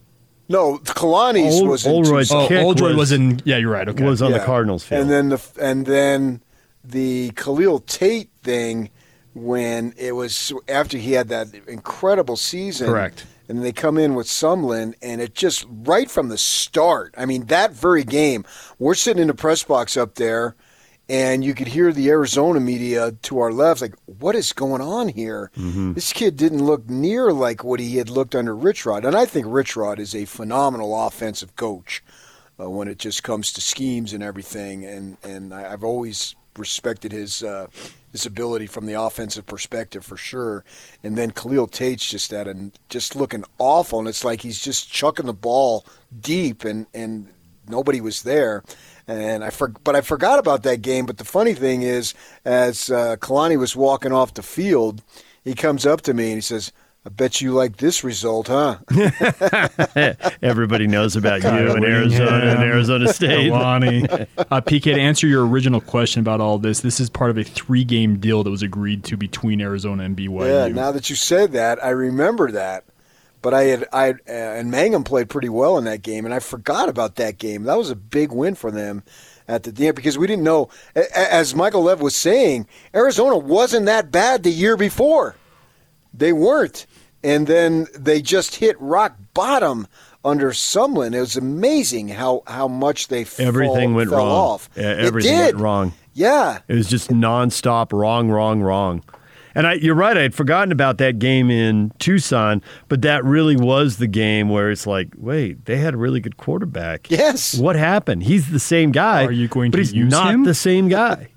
no, 0.49 0.79
Kalani's 0.79 1.61
Old- 1.61 1.71
was 1.71 1.85
in 1.85 1.93
Oldroyd's 1.93 2.29
Tucson. 2.29 2.45
Oh, 2.45 2.49
kick 2.49 2.63
Oldroyd 2.65 2.91
was- 2.97 3.11
was, 3.11 3.13
in. 3.13 3.41
Yeah, 3.45 3.57
you're 3.57 3.69
right. 3.69 3.89
Okay. 3.89 4.05
Was 4.05 4.23
on 4.23 4.31
the 4.31 4.39
Cardinals 4.39 4.85
field. 4.85 5.01
And 5.03 5.11
then 5.11 5.29
the 5.31 5.41
and 5.61 5.87
then 5.87 6.41
the 6.85 7.31
Khalil 7.37 7.81
Tate 7.81 8.31
thing 8.43 8.91
when 9.35 9.95
it 9.97 10.13
was 10.13 10.53
after 10.69 10.99
he 10.99 11.13
had 11.13 11.29
that 11.29 11.49
incredible 11.69 12.37
season. 12.37 12.89
Correct. 12.89 13.27
And 13.49 13.65
they 13.65 13.73
come 13.73 13.99
in 13.99 14.15
with 14.15 14.29
Sumlin, 14.29 14.95
and 15.03 15.21
it 15.21 15.35
just 15.35 15.67
right 15.69 16.09
from 16.09 16.29
the 16.29 16.39
start. 16.39 17.15
I 17.19 17.27
mean, 17.27 17.47
that 17.47 17.73
very 17.73 18.05
game, 18.05 18.45
we're 18.79 18.95
sitting 18.95 19.21
in 19.21 19.27
the 19.27 19.35
press 19.35 19.65
box 19.65 19.97
up 19.97 20.15
there, 20.15 20.55
and 21.09 21.43
you 21.43 21.55
could 21.55 21.67
hear 21.67 21.93
the 21.93 22.11
Arizona 22.11 22.61
media 22.61 23.11
to 23.23 23.41
our 23.41 23.53
left, 23.53 23.81
like, 23.81 23.97
"What 24.07 24.37
is 24.37 24.53
going 24.53 24.81
on 24.81 25.09
here? 25.09 25.51
This 25.95 26.13
kid 26.13 26.37
didn't 26.37 26.65
look 26.65 26.89
near 26.89 27.33
like 27.33 27.65
what 27.65 27.81
he 27.81 27.97
had 27.97 28.09
looked 28.09 28.37
under 28.37 28.55
Rich 28.55 28.87
Rod." 28.87 29.05
And 29.05 29.17
I 29.17 29.25
think 29.27 29.47
Rich 29.49 29.75
Rod 29.75 29.99
is 29.99 30.15
a 30.15 30.27
phenomenal 30.27 30.95
offensive 31.07 31.57
coach 31.57 32.05
uh, 32.61 32.71
when 32.71 32.87
it 32.87 32.99
just 32.99 33.25
comes 33.25 33.53
to 33.55 33.61
schemes 33.61 34.13
and 34.13 34.23
everything. 34.23 34.85
And 34.85 35.17
and 35.25 35.53
I've 35.53 35.83
always 35.83 36.37
respected 36.61 37.11
his 37.13 37.43
uh, 37.43 37.67
his 38.13 38.27
ability 38.27 38.67
from 38.67 38.87
the 38.87 38.95
offensive 38.95 39.47
perspective 39.47 40.05
for 40.05 40.17
sure. 40.17 40.65
And 41.03 41.17
then 41.17 41.31
Khalil 41.31 41.67
Tate's 41.67 42.07
just 42.07 42.33
at 42.33 42.47
a, 42.47 42.71
just 42.89 43.17
looking 43.17 43.45
awful, 43.59 43.99
and 43.99 44.09
it's 44.09 44.25
like 44.25 44.43
he's 44.43 44.61
just 44.61 44.93
chucking 44.93 45.27
the 45.27 45.33
ball 45.33 45.85
deep, 46.21 46.65
and 46.65 46.87
and 46.95 47.29
nobody 47.69 48.01
was 48.01 48.23
there. 48.23 48.63
And 49.09 49.43
I 49.43 49.51
for, 49.51 49.69
but 49.69 49.97
I 49.97 50.03
forgot 50.03 50.39
about 50.39 50.63
that 50.63 50.83
game. 50.83 51.07
But 51.07 51.19
the 51.19 51.25
funny 51.25 51.55
thing 51.55 51.83
is, 51.83 52.15
as 52.45 52.91
uh, 52.91 53.17
Kalani 53.17 53.59
was 53.59 53.75
walking 53.75 54.13
off 54.13 54.35
the 54.35 54.43
field, 54.43 55.03
he 55.43 55.55
comes 55.55 55.87
up 55.87 56.03
to 56.03 56.15
me 56.15 56.27
and 56.27 56.37
he 56.37 56.43
says. 56.43 56.73
I 57.07 57.09
bet 57.09 57.41
you 57.41 57.53
like 57.53 57.79
this 57.79 58.05
result, 58.05 58.49
huh? 58.49 58.77
Everybody 60.43 60.87
knows 60.87 61.17
about 61.17 61.37
you 61.37 61.49
Kyle 61.49 61.75
in 61.77 61.85
Arizona 61.85 62.31
and 62.31 62.59
Arizona 62.63 63.11
State. 63.11 63.51
Kalani. 63.51 64.27
uh, 64.39 64.61
PK, 64.61 64.83
to 64.83 65.01
answer 65.01 65.27
your 65.27 65.47
original 65.47 65.81
question 65.81 66.21
about 66.21 66.43
all 66.43 66.59
this, 66.59 66.81
this 66.81 67.01
is 67.01 67.09
part 67.09 67.31
of 67.31 67.39
a 67.39 67.43
three-game 67.45 68.19
deal 68.19 68.45
that 68.45 68.51
was 68.51 68.63
agreed 68.63 69.03
to 69.05 69.17
between 69.17 69.63
Arizona 69.63 70.03
and 70.05 70.15
BYU. 70.15 70.47
Yeah, 70.47 70.69
now 70.69 70.93
that 70.93 71.09
you 71.09 71.17
said 71.17 71.53
that, 71.53 71.83
I 71.83 71.89
remember 71.91 72.51
that. 72.53 72.85
But 73.43 73.55
I 73.55 73.63
had 73.63 73.89
I 73.91 74.11
uh, 74.11 74.17
and 74.27 74.71
Mangum 74.71 75.03
played 75.03 75.31
pretty 75.31 75.49
well 75.49 75.79
in 75.79 75.85
that 75.85 76.03
game, 76.03 76.27
and 76.27 76.35
I 76.35 76.41
forgot 76.41 76.91
about 76.91 77.15
that 77.17 77.39
game. 77.39 77.63
That 77.63 77.79
was 77.79 77.89
a 77.89 77.97
big 77.97 78.31
win 78.31 78.55
for 78.55 78.71
them 78.71 79.03
at 79.49 79.63
the 79.63 79.87
end 79.87 79.97
because 79.97 80.19
we 80.19 80.27
didn't 80.27 80.45
know. 80.45 80.69
a- 80.95 81.01
a- 81.01 81.33
As 81.33 81.55
Michael 81.55 81.85
Lev 81.85 82.03
was 82.03 82.15
saying, 82.15 82.67
Arizona 82.95 83.39
wasn't 83.39 83.87
that 83.87 84.11
bad 84.11 84.43
the 84.43 84.51
year 84.51 84.77
before. 84.77 85.37
They 86.15 86.33
weren't, 86.33 86.87
and 87.23 87.47
then 87.47 87.87
they 87.99 88.21
just 88.23 88.57
hit 88.57 88.77
rock 88.81 89.17
bottom 89.35 89.87
under 90.25 90.51
Sumlin. 90.51 91.15
It 91.15 91.21
was 91.21 91.37
amazing 91.37 92.09
how 92.09 92.43
how 92.47 92.69
much 92.69 93.09
they 93.09 93.23
Everything 93.39 93.89
fall- 93.91 93.95
went 93.97 94.11
fell 94.11 94.19
wrong. 94.19 94.29
off. 94.29 94.71
Yeah, 94.77 94.93
It 94.93 94.99
everything 95.07 95.37
did. 95.37 95.55
went 95.55 95.59
wrong. 95.65 95.93
Yeah, 96.13 96.59
It 96.69 96.75
was 96.75 96.89
just 96.91 97.11
nonstop 97.11 97.93
wrong, 97.93 98.29
wrong, 98.31 98.61
wrong. 98.61 99.03
And 99.55 99.67
I, 99.67 99.75
you're 99.75 99.95
right. 99.95 100.17
I 100.17 100.23
had 100.23 100.35
forgotten 100.35 100.71
about 100.71 100.99
that 100.99 101.19
game 101.19 101.51
in 101.51 101.93
Tucson, 101.99 102.63
but 102.89 103.03
that 103.03 103.25
really 103.25 103.57
was 103.57 103.97
the 103.97 104.07
game 104.07 104.49
where 104.49 104.71
it's 104.71 104.87
like, 104.87 105.09
wait, 105.17 105.65
they 105.65 105.77
had 105.79 105.95
a 105.95 105.97
really 105.97 106.21
good 106.21 106.37
quarterback. 106.37 107.11
Yes. 107.11 107.57
What 107.59 107.75
happened? 107.77 108.23
He's 108.25 108.51
the 108.51 108.61
same 108.61 108.93
guy. 108.93 109.25
Are 109.25 109.33
you 109.33 109.49
going 109.49 109.71
but 109.73 109.79
to 109.79 109.83
he's 109.83 109.93
use 109.93 110.11
not 110.11 110.35
him? 110.35 110.45
the 110.45 110.55
same 110.55 110.89
guy. 110.89 111.29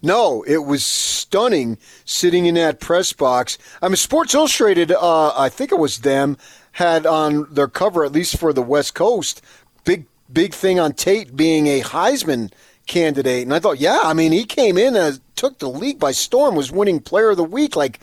No, 0.00 0.44
it 0.46 0.58
was 0.58 0.84
stunning 0.84 1.78
sitting 2.04 2.46
in 2.46 2.54
that 2.54 2.80
press 2.80 3.12
box. 3.12 3.58
I 3.82 3.88
mean, 3.88 3.96
Sports 3.96 4.34
Illustrated, 4.34 4.92
uh, 4.92 5.32
I 5.36 5.48
think 5.48 5.72
it 5.72 5.78
was 5.78 5.98
them, 5.98 6.36
had 6.72 7.06
on 7.06 7.52
their 7.52 7.68
cover, 7.68 8.04
at 8.04 8.12
least 8.12 8.38
for 8.38 8.52
the 8.52 8.62
West 8.62 8.94
Coast, 8.94 9.42
big 9.84 10.06
big 10.32 10.54
thing 10.54 10.78
on 10.78 10.92
Tate 10.92 11.34
being 11.34 11.66
a 11.66 11.80
Heisman 11.80 12.52
candidate. 12.86 13.42
And 13.42 13.54
I 13.54 13.58
thought, 13.58 13.80
yeah, 13.80 14.00
I 14.04 14.14
mean, 14.14 14.32
he 14.32 14.44
came 14.44 14.78
in 14.78 14.94
and 14.94 15.20
took 15.36 15.58
the 15.58 15.68
league 15.68 15.98
by 15.98 16.12
storm, 16.12 16.54
was 16.54 16.70
winning 16.70 17.00
Player 17.00 17.30
of 17.30 17.36
the 17.36 17.44
Week 17.44 17.74
like 17.76 18.00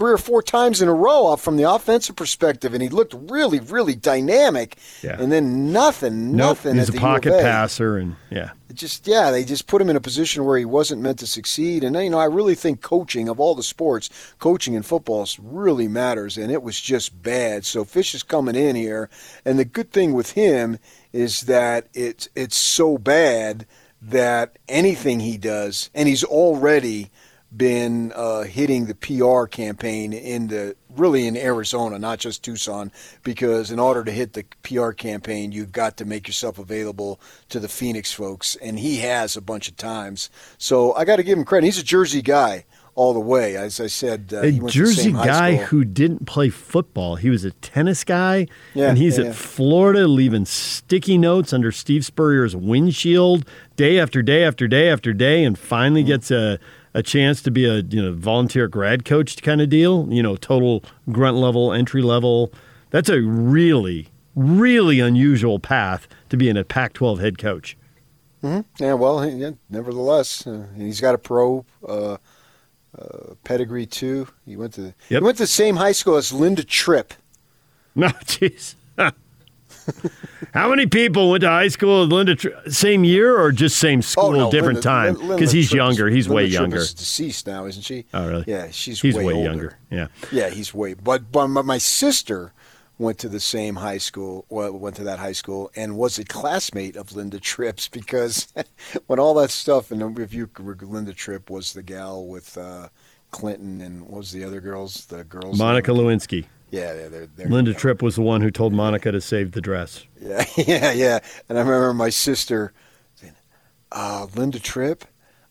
three 0.00 0.12
or 0.12 0.18
four 0.18 0.42
times 0.42 0.80
in 0.80 0.88
a 0.88 0.94
row 0.94 1.26
off 1.26 1.42
from 1.42 1.58
the 1.58 1.70
offensive 1.70 2.16
perspective, 2.16 2.72
and 2.72 2.82
he 2.82 2.88
looked 2.88 3.14
really, 3.30 3.60
really 3.60 3.94
dynamic. 3.94 4.78
Yeah. 5.02 5.20
And 5.20 5.30
then 5.30 5.72
nothing, 5.72 6.34
nothing. 6.34 6.76
Nope. 6.76 6.80
He's 6.80 6.88
at 6.88 6.96
a 6.96 6.98
pocket 6.98 7.32
passer, 7.42 7.98
and 7.98 8.16
yeah. 8.30 8.52
it 8.70 8.76
just 8.76 9.06
yeah 9.06 9.30
they 9.30 9.44
just 9.44 9.66
put 9.66 9.82
him 9.82 9.90
in 9.90 9.96
a 9.96 10.00
position 10.00 10.46
where 10.46 10.56
he 10.56 10.64
wasn't 10.64 11.02
meant 11.02 11.18
to 11.18 11.26
succeed 11.26 11.84
and 11.84 11.94
you 11.96 12.08
know 12.08 12.18
i 12.18 12.24
really 12.24 12.54
think 12.54 12.80
coaching 12.80 13.28
of 13.28 13.40
all 13.40 13.56
the 13.56 13.62
sports 13.62 14.08
coaching 14.38 14.74
in 14.74 14.82
football 14.82 15.28
really 15.42 15.88
matters 15.88 16.38
and 16.38 16.52
it 16.52 16.62
was 16.62 16.80
just 16.80 17.20
bad 17.20 17.64
so 17.66 17.84
Fisch 17.84 18.14
is 18.14 18.22
coming 18.22 18.54
in 18.54 18.76
here 18.76 19.10
and 19.44 19.58
the 19.58 19.64
good 19.64 19.90
thing 19.90 20.12
with 20.12 20.32
him 20.32 20.78
is 21.12 21.42
that 21.42 21.88
it's 21.94 22.28
it's 22.36 22.56
so 22.56 22.96
bad 22.96 23.66
that 24.00 24.56
anything 24.68 25.18
he 25.18 25.36
does 25.36 25.90
and 25.92 26.08
he's 26.08 26.24
already 26.24 27.10
been 27.56 28.12
uh, 28.14 28.42
hitting 28.42 28.86
the 28.86 28.94
PR 28.94 29.46
campaign 29.46 30.12
in 30.12 30.48
the 30.48 30.76
really 30.96 31.26
in 31.26 31.36
Arizona, 31.36 31.98
not 31.98 32.18
just 32.18 32.42
Tucson, 32.44 32.90
because 33.22 33.70
in 33.70 33.78
order 33.78 34.04
to 34.04 34.10
hit 34.12 34.32
the 34.34 34.44
PR 34.62 34.90
campaign, 34.92 35.52
you've 35.52 35.72
got 35.72 35.96
to 35.98 36.04
make 36.04 36.26
yourself 36.28 36.58
available 36.58 37.20
to 37.48 37.58
the 37.60 37.68
Phoenix 37.68 38.12
folks, 38.12 38.56
and 38.56 38.78
he 38.78 38.98
has 38.98 39.36
a 39.36 39.40
bunch 39.40 39.68
of 39.68 39.76
times. 39.76 40.30
So 40.58 40.92
I 40.94 41.04
got 41.04 41.16
to 41.16 41.22
give 41.22 41.38
him 41.38 41.44
credit. 41.44 41.66
He's 41.66 41.78
a 41.78 41.84
Jersey 41.84 42.22
guy 42.22 42.64
all 42.96 43.14
the 43.14 43.20
way. 43.20 43.56
As 43.56 43.80
I 43.80 43.86
said, 43.86 44.30
uh, 44.32 44.38
a 44.40 44.50
he 44.50 44.60
went 44.60 44.72
to 44.72 44.78
the 44.80 44.84
Jersey 44.86 45.12
guy 45.12 45.56
who 45.56 45.84
didn't 45.84 46.26
play 46.26 46.50
football. 46.50 47.16
He 47.16 47.30
was 47.30 47.44
a 47.44 47.52
tennis 47.52 48.02
guy, 48.04 48.46
Yeah, 48.74 48.88
and 48.90 48.98
he's 48.98 49.16
yeah, 49.16 49.24
at 49.24 49.26
yeah. 49.28 49.32
Florida 49.34 50.06
leaving 50.08 50.44
sticky 50.44 51.18
notes 51.18 51.52
under 51.52 51.70
Steve 51.72 52.04
Spurrier's 52.04 52.54
windshield 52.56 53.44
day 53.76 53.98
after 53.98 54.22
day 54.22 54.44
after 54.44 54.66
day 54.68 54.88
after 54.88 55.12
day, 55.12 55.44
and 55.44 55.56
Mm-hmm. 55.56 55.64
finally 55.66 56.02
gets 56.02 56.30
a, 56.32 56.58
a 56.94 57.02
chance 57.02 57.42
to 57.42 57.50
be 57.50 57.64
a 57.64 57.78
you 57.80 58.02
know 58.02 58.12
volunteer 58.12 58.68
grad 58.68 59.04
coach 59.04 59.40
kind 59.42 59.60
of 59.60 59.68
deal. 59.68 60.06
You 60.10 60.22
know, 60.22 60.36
total 60.36 60.84
grunt 61.10 61.36
level, 61.36 61.72
entry 61.72 62.02
level. 62.02 62.52
That's 62.90 63.08
a 63.08 63.20
really, 63.20 64.08
really 64.34 65.00
unusual 65.00 65.58
path 65.60 66.08
to 66.28 66.36
being 66.36 66.56
a 66.56 66.64
Pac-12 66.64 67.20
head 67.20 67.38
coach. 67.38 67.76
Mm-hmm. 68.42 68.82
Yeah, 68.82 68.94
well, 68.94 69.28
yeah, 69.28 69.50
nevertheless, 69.68 70.46
uh, 70.46 70.66
he's 70.76 71.00
got 71.00 71.14
a 71.14 71.18
pro 71.18 71.64
uh, 71.86 72.16
uh, 72.98 73.34
pedigree 73.44 73.86
too. 73.86 74.28
He 74.44 74.56
went 74.56 74.74
to 74.74 74.82
yep. 74.82 74.94
he 75.08 75.20
went 75.20 75.36
to 75.36 75.44
the 75.44 75.48
same 75.48 75.76
high 75.76 75.92
school 75.92 76.16
as 76.16 76.32
Linda 76.32 76.64
Tripp. 76.64 77.14
No, 77.92 78.06
jeez. 78.06 78.76
How 80.54 80.68
many 80.68 80.86
people 80.86 81.30
went 81.30 81.42
to 81.42 81.48
high 81.48 81.68
school 81.68 82.00
with 82.00 82.12
Linda? 82.12 82.34
Tri- 82.34 82.52
same 82.68 83.04
year 83.04 83.38
or 83.38 83.52
just 83.52 83.78
same 83.78 84.02
school, 84.02 84.24
oh, 84.26 84.32
no, 84.32 84.50
different 84.50 84.84
Linda, 84.84 85.18
time? 85.20 85.28
Because 85.28 85.52
he's 85.52 85.72
younger. 85.72 86.08
He's 86.08 86.28
Linda 86.28 86.36
way 86.36 86.46
Tripp 86.46 86.60
younger. 86.60 86.78
Is 86.78 86.94
deceased 86.94 87.46
now, 87.46 87.66
isn't 87.66 87.82
she? 87.82 88.06
Oh, 88.12 88.26
really? 88.26 88.44
Yeah, 88.46 88.70
she's 88.70 89.00
he's 89.00 89.14
way, 89.14 89.26
way 89.26 89.42
younger. 89.42 89.78
Yeah, 89.90 90.08
yeah, 90.32 90.50
he's 90.50 90.74
way. 90.74 90.94
But 90.94 91.30
but 91.30 91.48
my 91.48 91.78
sister 91.78 92.52
went 93.00 93.18
to 93.18 93.28
the 93.28 93.40
same 93.40 93.76
high 93.76 93.98
school, 93.98 94.44
well, 94.50 94.70
went 94.72 94.94
to 94.96 95.04
that 95.04 95.18
high 95.18 95.32
school, 95.32 95.70
and 95.74 95.96
was 95.96 96.18
a 96.18 96.24
classmate 96.24 96.96
of 96.96 97.16
Linda 97.16 97.40
Tripp's 97.40 97.88
because 97.88 98.52
when 99.06 99.18
all 99.18 99.34
that 99.34 99.50
stuff, 99.50 99.90
and 99.90 100.18
if 100.18 100.34
you 100.34 100.48
Linda 100.82 101.14
Tripp 101.14 101.48
was 101.48 101.72
the 101.72 101.82
gal 101.82 102.26
with 102.26 102.58
uh, 102.58 102.88
Clinton, 103.30 103.80
and 103.80 104.02
what 104.02 104.18
was 104.18 104.32
the 104.32 104.44
other 104.44 104.60
girls? 104.60 105.06
The 105.06 105.24
girls, 105.24 105.58
Monica 105.58 105.92
Lewinsky. 105.92 106.44
Yeah, 106.70 107.08
they're, 107.08 107.26
they're, 107.26 107.48
Linda 107.48 107.74
Tripp 107.74 108.02
was 108.02 108.16
the 108.16 108.22
one 108.22 108.40
who 108.40 108.50
told 108.50 108.72
Monica 108.72 109.10
to 109.10 109.20
save 109.20 109.52
the 109.52 109.60
dress. 109.60 110.06
Yeah, 110.20 110.44
yeah, 110.56 110.92
yeah. 110.92 111.18
And 111.48 111.58
I 111.58 111.62
remember 111.62 111.92
my 111.94 112.10
sister 112.10 112.72
saying, 113.14 113.34
uh, 113.92 114.26
Linda 114.34 114.60
Tripp, 114.60 115.04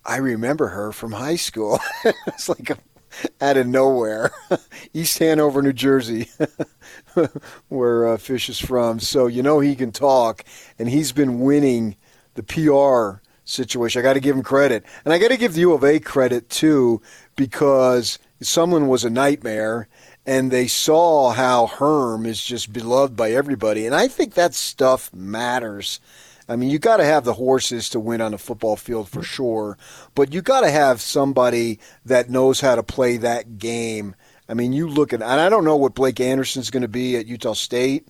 I 0.06 0.18
remember 0.18 0.68
her 0.70 0.92
from 0.92 1.12
high 1.12 1.36
school. 1.36 1.80
it's 2.28 2.48
like 2.48 2.70
a, 2.70 2.78
out 3.42 3.58
of 3.58 3.68
nowhere. 3.68 4.32
East 4.94 5.20
Hanover, 5.20 5.62
New 5.62 5.74
Jersey, 5.74 6.30
where 7.68 8.08
uh, 8.08 8.18
Fisch 8.18 8.50
is 8.50 8.60
from. 8.60 9.00
So 9.00 9.28
you 9.28 9.44
know 9.44 9.60
he 9.60 9.76
can 9.76 9.92
talk, 9.92 10.46
and 10.78 10.88
he's 10.88 11.12
been 11.12 11.42
winning 11.42 11.98
the 12.36 12.44
PR 12.44 13.22
situation. 13.44 14.00
I 14.00 14.04
got 14.04 14.14
to 14.14 14.20
give 14.20 14.36
him 14.36 14.44
credit. 14.44 14.86
And 15.04 15.14
I 15.14 15.18
got 15.18 15.30
to 15.30 15.38
give 15.38 15.54
the 15.54 15.62
U 15.62 15.74
of 15.74 15.84
A 15.84 16.00
credit, 16.00 16.50
too, 16.50 17.02
because 17.36 18.20
Sumlin 18.42 18.88
was 18.88 19.04
a 19.04 19.10
nightmare 19.10 19.88
and 20.30 20.52
they 20.52 20.68
saw 20.68 21.32
how 21.32 21.66
Herm 21.66 22.28
is 22.28 22.44
just 22.44 22.72
beloved 22.72 23.16
by 23.16 23.32
everybody. 23.32 23.88
And 23.88 23.96
I 23.96 24.08
think 24.08 24.36
that 24.36 24.54
stuff 24.54 25.12
matters. 25.12 26.00
I 26.48 26.56
mean, 26.56 26.70
you 26.70 26.78
got 26.78 26.98
to 26.98 27.04
have 27.04 27.26
the 27.26 27.34
horses 27.34 27.90
to 27.90 28.00
win 28.00 28.22
on 28.22 28.36
a 28.36 28.38
football 28.38 28.76
field 28.76 29.10
for 29.10 29.24
sure, 29.24 29.76
but 30.14 30.32
you 30.32 30.44
got 30.44 30.62
to 30.62 30.70
have 30.70 31.02
somebody 31.02 31.80
that 32.06 32.30
knows 32.30 32.62
how 32.62 32.76
to 32.76 32.84
play 32.84 33.18
that 33.18 33.58
game. 33.58 34.14
I 34.48 34.54
mean, 34.54 34.72
you 34.72 34.88
look 34.88 35.14
at, 35.14 35.24
and 35.24 35.42
I 35.42 35.50
don't 35.50 35.66
know 35.66 35.78
what 35.78 35.96
Blake 35.96 36.20
Anderson's 36.20 36.70
going 36.70 36.84
to 36.84 36.88
be 36.88 37.18
at 37.18 37.26
Utah 37.26 37.54
State. 37.54 38.08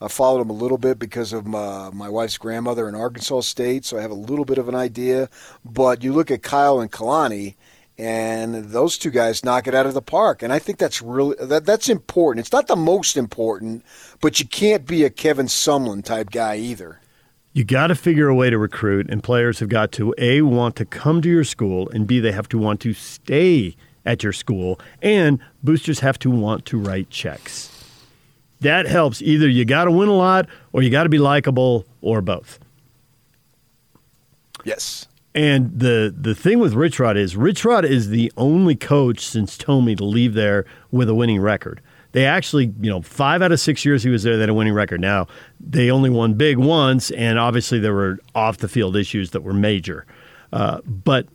I 0.00 0.08
followed 0.08 0.40
him 0.40 0.50
a 0.50 0.54
little 0.54 0.78
bit 0.78 0.98
because 0.98 1.32
of 1.32 1.46
my, 1.46 1.90
my 1.90 2.08
wife's 2.08 2.38
grandmother 2.38 2.88
in 2.88 2.96
Arkansas 2.96 3.42
State, 3.42 3.84
so 3.84 3.96
I 3.96 4.02
have 4.02 4.10
a 4.10 4.14
little 4.14 4.44
bit 4.44 4.58
of 4.58 4.68
an 4.68 4.74
idea. 4.74 5.28
But 5.64 6.02
you 6.02 6.12
look 6.12 6.32
at 6.32 6.42
Kyle 6.42 6.80
and 6.80 6.90
Kalani, 6.90 7.54
and 8.00 8.54
those 8.70 8.96
two 8.96 9.10
guys 9.10 9.44
knock 9.44 9.66
it 9.66 9.74
out 9.74 9.86
of 9.86 9.94
the 9.94 10.02
park. 10.02 10.42
And 10.42 10.52
I 10.52 10.58
think 10.58 10.78
that's 10.78 11.02
really 11.02 11.36
that, 11.40 11.66
that's 11.66 11.88
important. 11.88 12.44
It's 12.44 12.52
not 12.52 12.66
the 12.66 12.76
most 12.76 13.16
important, 13.16 13.84
but 14.20 14.40
you 14.40 14.46
can't 14.46 14.86
be 14.86 15.04
a 15.04 15.10
Kevin 15.10 15.46
Sumlin 15.46 16.02
type 16.02 16.30
guy 16.30 16.56
either. 16.56 17.00
You 17.52 17.64
got 17.64 17.88
to 17.88 17.94
figure 17.94 18.28
a 18.28 18.34
way 18.34 18.48
to 18.48 18.58
recruit, 18.58 19.10
and 19.10 19.22
players 19.22 19.58
have 19.58 19.68
got 19.68 19.92
to 19.92 20.14
a 20.18 20.42
want 20.42 20.76
to 20.76 20.84
come 20.84 21.20
to 21.20 21.28
your 21.28 21.44
school, 21.44 21.90
and 21.90 22.06
b 22.06 22.20
they 22.20 22.32
have 22.32 22.48
to 22.50 22.58
want 22.58 22.80
to 22.80 22.94
stay 22.94 23.76
at 24.06 24.22
your 24.22 24.32
school, 24.32 24.80
and 25.02 25.38
boosters 25.62 26.00
have 26.00 26.18
to 26.20 26.30
want 26.30 26.64
to 26.66 26.78
write 26.78 27.10
checks. 27.10 27.68
That 28.60 28.86
helps. 28.86 29.20
Either 29.20 29.48
you 29.48 29.64
got 29.64 29.84
to 29.84 29.90
win 29.90 30.08
a 30.08 30.14
lot, 30.14 30.46
or 30.72 30.82
you 30.82 30.90
got 30.90 31.02
to 31.02 31.08
be 31.08 31.18
likable, 31.18 31.84
or 32.00 32.22
both. 32.22 32.58
Yes. 34.64 35.06
And 35.34 35.78
the 35.78 36.14
the 36.16 36.34
thing 36.34 36.58
with 36.58 36.74
Rich 36.74 36.98
Rod 36.98 37.16
is 37.16 37.36
Rich 37.36 37.64
Rod 37.64 37.84
is 37.84 38.08
the 38.08 38.32
only 38.36 38.74
coach 38.74 39.24
since 39.24 39.56
Tomey 39.56 39.96
to 39.96 40.04
leave 40.04 40.34
there 40.34 40.64
with 40.90 41.08
a 41.08 41.14
winning 41.14 41.40
record. 41.40 41.80
They 42.12 42.26
actually, 42.26 42.72
you 42.80 42.90
know, 42.90 43.02
five 43.02 43.40
out 43.40 43.52
of 43.52 43.60
six 43.60 43.84
years 43.84 44.02
he 44.02 44.10
was 44.10 44.24
there, 44.24 44.34
they 44.34 44.40
had 44.40 44.48
a 44.48 44.54
winning 44.54 44.74
record. 44.74 45.00
Now 45.00 45.28
they 45.60 45.90
only 45.90 46.10
won 46.10 46.34
big 46.34 46.58
once, 46.58 47.12
and 47.12 47.38
obviously 47.38 47.78
there 47.78 47.94
were 47.94 48.18
off 48.34 48.58
the 48.58 48.68
field 48.68 48.96
issues 48.96 49.30
that 49.30 49.42
were 49.42 49.52
major. 49.52 50.04
Uh, 50.52 50.80
but 50.84 51.28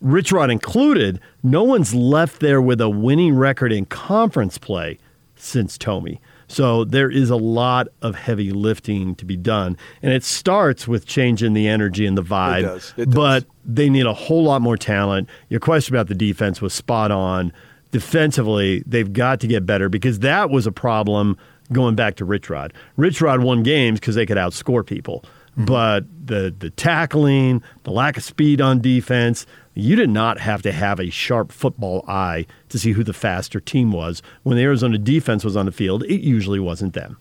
Rich 0.00 0.32
Rod 0.32 0.50
included, 0.50 1.20
no 1.44 1.62
one's 1.62 1.94
left 1.94 2.40
there 2.40 2.60
with 2.60 2.80
a 2.80 2.90
winning 2.90 3.36
record 3.36 3.72
in 3.72 3.86
conference 3.86 4.58
play 4.58 4.98
since 5.36 5.78
Tomey. 5.78 6.18
So 6.52 6.84
there 6.84 7.10
is 7.10 7.30
a 7.30 7.36
lot 7.36 7.88
of 8.02 8.14
heavy 8.14 8.52
lifting 8.52 9.14
to 9.14 9.24
be 9.24 9.38
done. 9.38 9.78
And 10.02 10.12
it 10.12 10.22
starts 10.22 10.86
with 10.86 11.06
changing 11.06 11.54
the 11.54 11.66
energy 11.66 12.04
and 12.04 12.16
the 12.16 12.22
vibe. 12.22 12.58
It 12.58 12.62
does. 12.62 12.94
It 12.98 13.04
does. 13.06 13.14
But 13.14 13.46
they 13.64 13.88
need 13.88 14.04
a 14.04 14.12
whole 14.12 14.44
lot 14.44 14.60
more 14.60 14.76
talent. 14.76 15.30
Your 15.48 15.60
question 15.60 15.94
about 15.94 16.08
the 16.08 16.14
defense 16.14 16.60
was 16.60 16.74
spot 16.74 17.10
on. 17.10 17.52
Defensively, 17.90 18.82
they've 18.86 19.12
got 19.12 19.40
to 19.40 19.46
get 19.46 19.64
better 19.64 19.88
because 19.88 20.18
that 20.18 20.50
was 20.50 20.66
a 20.66 20.72
problem 20.72 21.38
going 21.72 21.94
back 21.94 22.16
to 22.16 22.24
Rich 22.26 22.50
Rod. 22.50 22.74
Rich 22.96 23.22
Rod 23.22 23.40
won 23.40 23.62
games 23.62 23.98
because 23.98 24.14
they 24.14 24.26
could 24.26 24.36
outscore 24.36 24.84
people. 24.84 25.24
Mm-hmm. 25.52 25.64
But 25.66 26.04
the 26.24 26.54
the 26.58 26.70
tackling, 26.70 27.62
the 27.84 27.90
lack 27.90 28.16
of 28.16 28.24
speed 28.24 28.60
on 28.60 28.80
defense, 28.80 29.46
you 29.74 29.96
did 29.96 30.10
not 30.10 30.38
have 30.38 30.62
to 30.62 30.72
have 30.72 31.00
a 31.00 31.10
sharp 31.10 31.50
football 31.52 32.04
eye 32.06 32.46
to 32.68 32.78
see 32.78 32.92
who 32.92 33.04
the 33.04 33.12
faster 33.12 33.60
team 33.60 33.92
was. 33.92 34.22
When 34.42 34.56
the 34.56 34.62
Arizona 34.62 34.98
defense 34.98 35.44
was 35.44 35.56
on 35.56 35.66
the 35.66 35.72
field, 35.72 36.02
it 36.04 36.20
usually 36.20 36.60
wasn't 36.60 36.94
them. 36.94 37.16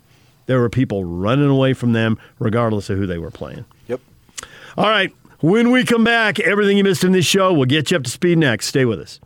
There 0.48 0.60
were 0.60 0.70
people 0.70 1.06
running 1.06 1.50
away 1.50 1.74
from 1.74 1.94
them, 1.94 2.18
regardless 2.40 2.90
of 2.90 2.98
who 2.98 3.08
they 3.08 3.18
were 3.18 3.32
playing. 3.32 3.66
Yep. 3.88 4.02
All 4.78 4.90
right. 4.90 5.14
When 5.40 5.72
we 5.72 5.86
come 5.86 6.04
back, 6.04 6.40
everything 6.40 6.78
you 6.78 6.84
missed 6.84 7.04
in 7.04 7.14
this 7.14 7.26
show, 7.26 7.54
we'll 7.54 7.66
get 7.66 7.90
you 7.90 7.98
up 7.98 8.04
to 8.04 8.10
speed 8.10 8.38
next. 8.38 8.68
Stay 8.68 8.86
with 8.86 9.00
us. 9.00 9.20